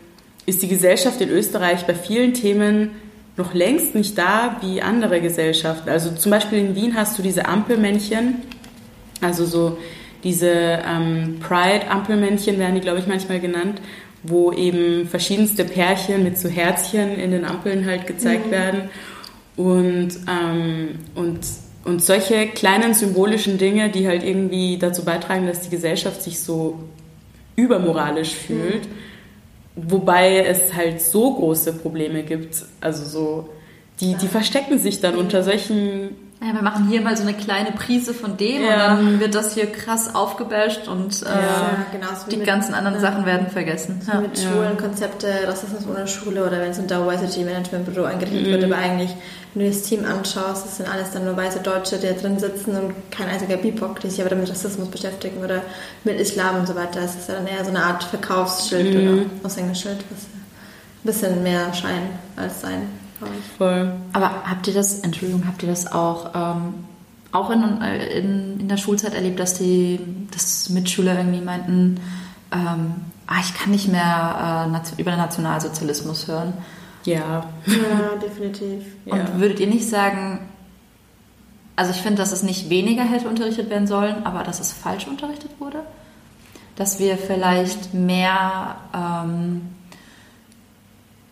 [0.46, 2.92] ist die Gesellschaft in Österreich bei vielen Themen
[3.36, 5.90] noch längst nicht da wie andere Gesellschaften.
[5.90, 8.36] Also zum Beispiel in Wien hast du diese Ampelmännchen,
[9.20, 9.76] also so
[10.24, 13.82] diese ähm, Pride-Ampelmännchen werden die, glaube ich, manchmal genannt,
[14.22, 18.50] wo eben verschiedenste Pärchen mit so Herzchen in den Ampeln halt gezeigt mhm.
[18.50, 18.80] werden.
[19.60, 21.40] Und, ähm, und,
[21.84, 26.78] und solche kleinen symbolischen Dinge, die halt irgendwie dazu beitragen, dass die Gesellschaft sich so
[27.56, 28.86] übermoralisch fühlt.
[28.86, 29.90] Mhm.
[29.90, 32.64] Wobei es halt so große Probleme gibt.
[32.80, 33.50] Also so,
[34.00, 37.72] die, die verstecken sich dann unter solchen ja, wir machen hier mal so eine kleine
[37.72, 38.70] Prise von dem ja.
[38.70, 42.94] und dann wird das hier krass aufgebasht und äh, ja, genau, die mit, ganzen anderen
[42.94, 43.00] ja.
[43.02, 44.00] Sachen werden vergessen.
[44.06, 44.20] Ja.
[44.20, 48.52] Mit Schulenkonzepte, Rassismus ohne Schule oder wenn es ein Diversity Management Büro eingerichtet mhm.
[48.52, 49.10] wird, aber eigentlich,
[49.52, 52.38] wenn du das Team anschaust, das sind alles dann nur weiße Deutsche, die da drin
[52.38, 55.60] sitzen und kein einziger BIPOC, die sich aber mit Rassismus beschäftigen oder
[56.04, 57.00] mit Islam und so weiter.
[57.00, 59.12] Es ist ja dann eher so eine Art Verkaufsschild mhm.
[59.12, 60.40] oder Aushängeschild, was ein
[61.02, 62.99] bisschen mehr Schein als sein
[63.58, 63.92] Voll.
[64.12, 66.74] Aber habt ihr das, Entschuldigung, habt ihr das auch, ähm,
[67.32, 70.00] auch in, in, in der Schulzeit erlebt, dass die
[70.30, 72.00] dass Mitschüler irgendwie meinten,
[72.52, 72.94] ähm,
[73.26, 76.54] ah, ich kann nicht mehr äh, über den Nationalsozialismus hören?
[77.04, 77.44] Ja.
[77.66, 78.84] Ja, definitiv.
[79.06, 79.38] Und ja.
[79.38, 80.40] würdet ihr nicht sagen,
[81.76, 85.06] also ich finde, dass es nicht weniger hätte unterrichtet werden sollen, aber dass es falsch
[85.06, 85.80] unterrichtet wurde?
[86.76, 89.62] Dass wir vielleicht mehr ähm,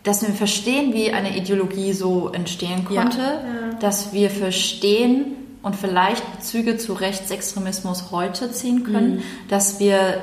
[0.09, 3.79] dass wir verstehen, wie eine Ideologie so entstehen konnte, ja.
[3.79, 9.23] Dass wir verstehen und vielleicht Bezüge zu Rechtsextremismus heute ziehen können, mhm.
[9.49, 10.23] dass wir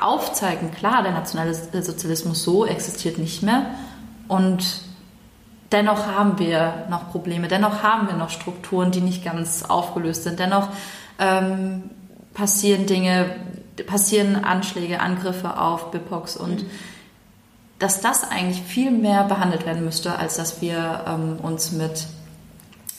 [0.00, 3.66] aufzeigen, klar, der nationale Sozialismus so existiert nicht mehr
[4.28, 4.64] und
[5.72, 10.38] dennoch haben wir noch Probleme, dennoch haben wir noch Strukturen, die nicht ganz aufgelöst sind,
[10.38, 10.68] dennoch
[11.18, 11.90] ähm,
[12.32, 13.36] passieren Dinge,
[13.86, 16.70] passieren Anschläge, Angriffe auf BIPOX und mhm
[17.82, 22.06] dass das eigentlich viel mehr behandelt werden müsste, als dass wir ähm, uns mit,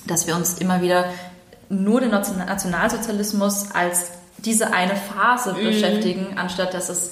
[0.06, 1.06] dass wir uns immer wieder
[1.70, 5.64] nur den Nationalsozialismus als diese eine Phase mhm.
[5.64, 7.12] beschäftigen, anstatt dass es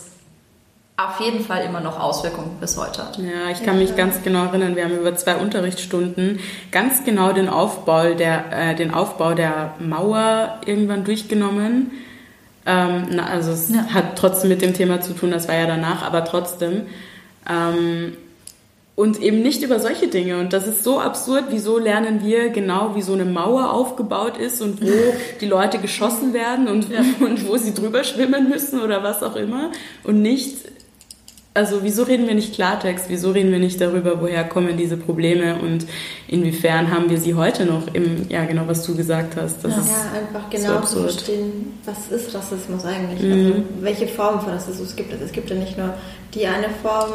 [0.97, 3.17] auf jeden Fall immer noch Auswirkungen bis heute hat.
[3.17, 6.41] Ja, ich kann mich ganz genau erinnern, wir haben über zwei Unterrichtsstunden
[6.74, 11.91] ganz genau den Aufbau der, äh, den Aufbau der Mauer irgendwann durchgenommen.
[12.65, 13.86] Ähm, na, also es ja.
[13.93, 16.88] hat trotzdem mit dem Thema zu tun, das war ja danach, aber trotzdem.
[17.49, 18.13] Ähm,
[18.95, 20.39] und eben nicht über solche Dinge.
[20.39, 21.45] Und das ist so absurd.
[21.49, 26.33] Wieso lernen wir genau, wie so eine Mauer aufgebaut ist und wo die Leute geschossen
[26.33, 26.99] werden und, ja.
[27.19, 29.71] und wo sie drüber schwimmen müssen oder was auch immer.
[30.03, 30.57] Und nicht,
[31.54, 33.06] also wieso reden wir nicht Klartext?
[33.10, 35.86] Wieso reden wir nicht darüber, woher kommen diese Probleme und
[36.30, 39.62] inwiefern haben wir sie heute noch im, ja genau, was du gesagt hast.
[39.62, 43.22] Das ja, ja, einfach genau so zu verstehen, was ist Rassismus eigentlich?
[43.22, 43.32] Mhm.
[43.32, 45.20] Also, welche Formen von Rassismus gibt es?
[45.20, 45.93] Es gibt ja nicht nur
[46.34, 47.12] die eine Form,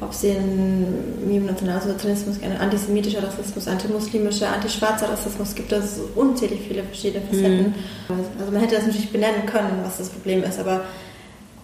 [0.00, 0.86] ob sie in,
[1.28, 7.74] wie im Nationalsozialismus, antisemitischer Rassismus, antimuslimischer, antischwarzer Rassismus gibt, es unzählig viele verschiedene Facetten.
[8.08, 8.14] Mhm.
[8.40, 10.80] Also man hätte das natürlich benennen können, was das Problem ist, aber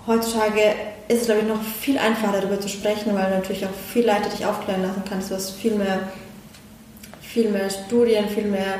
[0.06, 0.74] heutzutage
[1.08, 4.04] ist es, glaube ich, noch viel einfacher darüber zu sprechen, weil du natürlich auch viel
[4.04, 5.30] leichter dich aufklären lassen kannst.
[5.30, 6.00] Du hast viel mehr,
[7.20, 8.74] viel mehr Studien, viel mehr,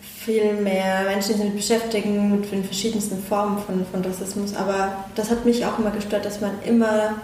[0.00, 4.54] viel mehr Menschen, die sich damit beschäftigen, mit den verschiedensten Formen von, von Rassismus.
[4.54, 7.14] Aber das hat mich auch immer gestört, dass man immer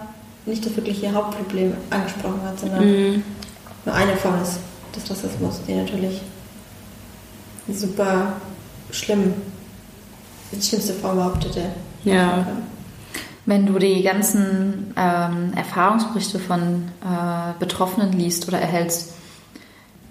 [0.45, 3.23] nicht das wirkliche Hauptproblem angesprochen hat, sondern mhm.
[3.85, 4.57] nur eine Form des,
[4.95, 6.21] des Rassismus, die natürlich
[7.69, 8.33] super
[8.91, 9.33] schlimm,
[10.51, 11.65] die schlimmste Form überhaupt hätte.
[12.03, 12.47] Ja.
[13.45, 19.13] Wenn du die ganzen ähm, Erfahrungsberichte von äh, Betroffenen liest oder erhältst,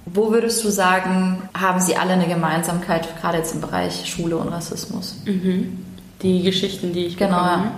[0.07, 4.49] wo würdest du sagen, haben sie alle eine Gemeinsamkeit, gerade jetzt im Bereich Schule und
[4.49, 5.21] Rassismus?
[5.25, 5.85] Mhm.
[6.23, 7.71] Die Geschichten, die ich genau, bekomme.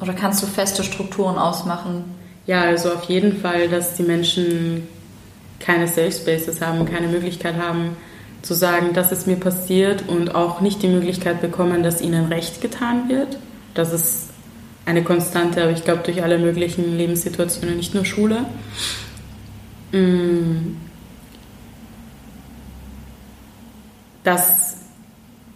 [0.00, 2.04] Oder kannst du feste Strukturen ausmachen?
[2.48, 4.88] ja, also auf jeden Fall, dass die Menschen
[5.60, 7.96] keine Safe Spaces haben, keine Möglichkeit haben
[8.40, 12.62] zu sagen, das ist mir passiert und auch nicht die Möglichkeit bekommen, dass ihnen Recht
[12.62, 13.36] getan wird.
[13.78, 14.24] Das ist
[14.86, 18.44] eine Konstante, aber ich glaube durch alle möglichen Lebenssituationen, nicht nur Schule.
[19.92, 20.74] Mm.
[24.24, 24.78] Dass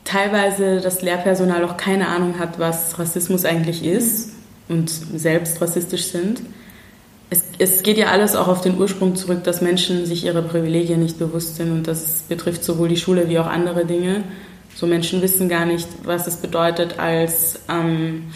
[0.05, 4.31] teilweise das Lehrpersonal auch keine Ahnung hat, was Rassismus eigentlich ist
[4.69, 6.43] und selbst rassistisch sind.
[7.29, 11.01] Es, es, geht ja alles auch auf den Ursprung zurück, dass Menschen sich ihrer Privilegien
[11.01, 14.23] nicht bewusst sind und das betrifft sowohl die Schule wie auch andere Dinge.
[14.75, 18.33] So Menschen wissen gar nicht, was es bedeutet, als ähm,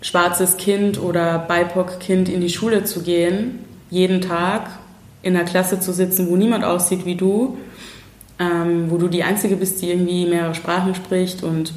[0.00, 4.70] schwarzes Kind oder BIPOC-Kind in die Schule zu gehen, jeden Tag
[5.22, 7.58] in einer Klasse zu sitzen, wo niemand aussieht wie du,
[8.38, 11.72] ähm, wo du die Einzige bist, die irgendwie mehrere Sprachen spricht und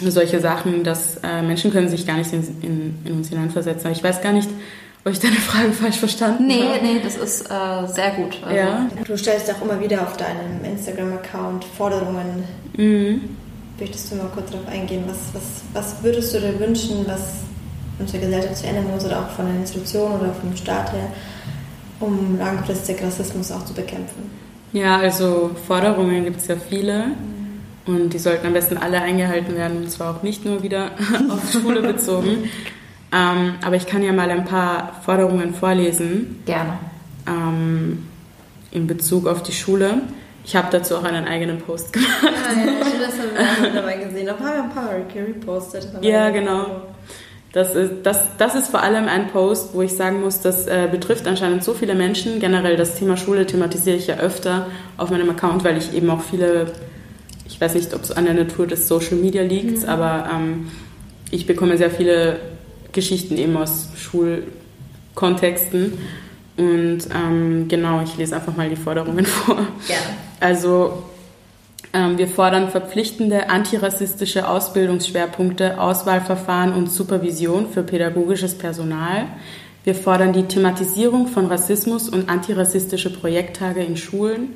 [0.00, 3.92] solche Sachen, dass äh, Menschen können sich gar nicht in, in, in, uns hineinversetzen.
[3.92, 4.48] Ich weiß gar nicht,
[5.04, 6.82] ob ich deine Frage falsch verstanden nee, habe.
[6.82, 8.38] Nee, nee, das ist äh, sehr gut.
[8.42, 8.88] Also, ja.
[9.06, 12.44] Du stellst auch immer wieder auf deinem Instagram-Account Forderungen.
[12.76, 13.36] Mhm.
[13.78, 15.04] Möchtest du mal kurz darauf eingehen?
[15.06, 17.34] Was, was, was würdest du dir wünschen, was
[17.98, 21.12] unsere Gesellschaft zu ändern muss oder auch von den Institutionen oder vom Staat her,
[22.00, 24.30] um langfristig Rassismus auch zu bekämpfen?
[24.72, 27.08] Ja, also Forderungen gibt es ja viele
[27.86, 30.92] und die sollten am besten alle eingehalten werden und zwar auch nicht nur wieder
[31.30, 32.50] auf Schule bezogen.
[33.14, 36.42] Ähm, aber ich kann ja mal ein paar Forderungen vorlesen.
[36.44, 36.78] Gerne.
[37.28, 38.06] Ähm,
[38.72, 40.02] in Bezug auf die Schule.
[40.44, 42.10] Ich habe dazu auch einen eigenen Post gemacht.
[42.22, 44.26] Ja, ja, das haben wir dabei gesehen.
[44.26, 45.88] Wir ein paar repostet.
[46.02, 46.82] Ja, genau.
[47.52, 50.88] Das ist, das, das ist vor allem ein Post, wo ich sagen muss, das äh,
[50.90, 52.40] betrifft anscheinend so viele Menschen.
[52.40, 56.20] Generell das Thema Schule thematisiere ich ja öfter auf meinem Account, weil ich eben auch
[56.20, 56.72] viele,
[57.46, 59.88] ich weiß nicht, ob es an der Natur des Social Media liegt, mhm.
[59.88, 60.68] aber ähm,
[61.30, 62.40] ich bekomme sehr viele
[62.94, 65.98] Geschichten eben aus Schulkontexten.
[66.56, 69.58] Und ähm, genau, ich lese einfach mal die Forderungen vor.
[69.88, 69.96] Ja.
[70.40, 71.02] Also
[71.92, 79.26] ähm, wir fordern verpflichtende antirassistische Ausbildungsschwerpunkte, Auswahlverfahren und Supervision für pädagogisches Personal.
[79.84, 84.48] Wir fordern die Thematisierung von Rassismus und antirassistische Projekttage in Schulen.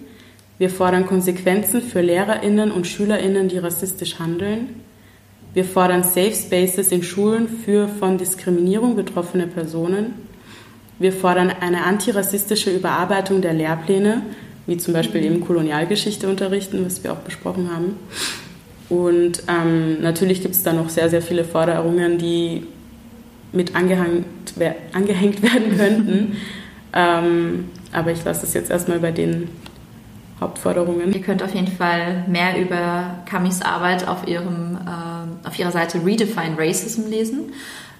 [0.56, 4.87] Wir fordern Konsequenzen für Lehrerinnen und Schülerinnen, die rassistisch handeln.
[5.54, 10.14] Wir fordern Safe Spaces in Schulen für von Diskriminierung betroffene Personen.
[10.98, 14.22] Wir fordern eine antirassistische Überarbeitung der Lehrpläne
[14.68, 17.96] wie zum Beispiel eben Kolonialgeschichte unterrichten, was wir auch besprochen haben.
[18.90, 22.64] Und ähm, natürlich gibt es da noch sehr, sehr viele Forderungen, die
[23.50, 24.26] mit angehängt,
[24.92, 26.36] angehängt werden könnten.
[26.92, 29.48] ähm, aber ich lasse es jetzt erstmal bei den
[30.40, 31.12] Hauptforderungen.
[31.12, 36.04] Ihr könnt auf jeden Fall mehr über Kamis Arbeit auf, ihrem, äh, auf ihrer Seite
[36.04, 37.52] Redefine Racism lesen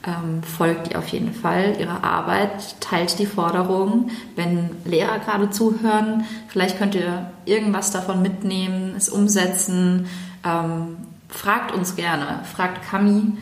[0.06, 4.10] ähm, folgt ihr auf jeden Fall ihrer Arbeit, teilt die Forderungen.
[4.36, 10.06] Wenn Lehrer gerade zuhören, vielleicht könnt ihr irgendwas davon mitnehmen, es umsetzen.
[10.44, 10.96] Ähm,
[11.28, 13.36] fragt uns gerne, fragt Kami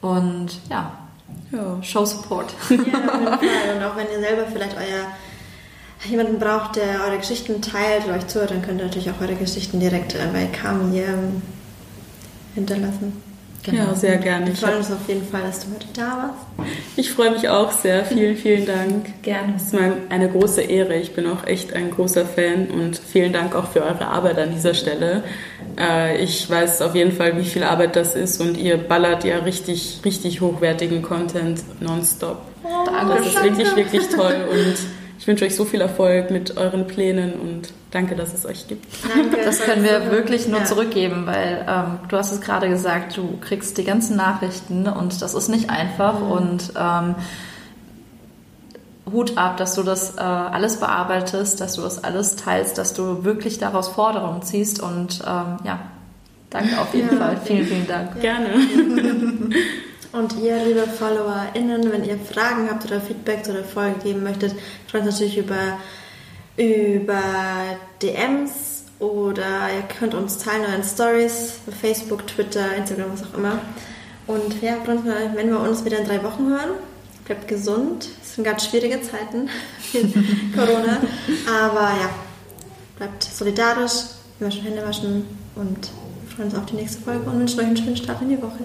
[0.00, 0.92] und ja,
[1.52, 1.82] ja.
[1.82, 2.54] Show Support.
[2.70, 2.76] Ja,
[3.34, 3.76] auf jeden Fall.
[3.76, 5.06] Und auch wenn ihr selber vielleicht euer
[6.08, 9.34] jemanden braucht, der eure Geschichten teilt oder euch zuhört, dann könnt ihr natürlich auch eure
[9.34, 11.42] Geschichten direkt bei Kami ähm,
[12.54, 13.22] hinterlassen.
[13.62, 13.88] Genau.
[13.88, 14.46] Ja, sehr gerne.
[14.46, 16.70] Wir freuen uns auf jeden Fall, dass du heute da warst.
[16.96, 18.06] Ich freue mich auch sehr.
[18.06, 19.22] Vielen, vielen Dank.
[19.22, 19.54] Gerne.
[19.56, 20.94] Es ist mir eine große Ehre.
[20.96, 24.54] Ich bin auch echt ein großer Fan und vielen Dank auch für eure Arbeit an
[24.54, 25.24] dieser Stelle.
[25.78, 29.38] Äh, ich weiß auf jeden Fall, wie viel Arbeit das ist und ihr ballert ja
[29.40, 32.38] richtig, richtig hochwertigen Content nonstop.
[32.64, 33.16] Oh, danke.
[33.16, 34.76] Das ist wirklich, wirklich toll und
[35.20, 38.86] ich wünsche euch so viel Erfolg mit euren Plänen und danke, dass es euch gibt.
[39.14, 39.36] Danke.
[39.44, 40.64] Das können wir wirklich nur ja.
[40.64, 45.34] zurückgeben, weil ähm, du hast es gerade gesagt, du kriegst die ganzen Nachrichten und das
[45.34, 46.30] ist nicht einfach mhm.
[46.30, 47.14] und ähm,
[49.12, 53.22] Hut ab, dass du das äh, alles bearbeitest, dass du das alles teilst, dass du
[53.22, 55.80] wirklich daraus Forderungen ziehst und ähm, ja,
[56.48, 57.36] danke auf jeden ja, Fall.
[57.44, 58.18] Vielen, vielen Dank.
[58.22, 58.54] Gerne.
[60.12, 64.54] Und ihr, liebe FollowerInnen, wenn ihr Fragen habt oder Feedback zu der Folge geben möchtet,
[64.88, 65.78] freut uns natürlich über,
[66.56, 67.22] über
[68.02, 73.60] DMs oder ihr könnt uns teilen in Stories, Facebook, Twitter, Instagram, was auch immer.
[74.26, 75.04] Und ja, uns,
[75.34, 76.70] wenn wir uns wieder in drei Wochen hören.
[77.24, 78.08] Bleibt gesund.
[78.22, 79.48] Es sind ganz schwierige Zeiten
[79.92, 80.12] mit
[80.56, 81.00] Corona.
[81.48, 82.10] Aber ja,
[82.96, 83.92] bleibt solidarisch,
[84.40, 85.88] immer schon Hände waschen und
[86.34, 88.64] freuen uns auf die nächste Folge und wünschen euch einen schönen Start in die Woche.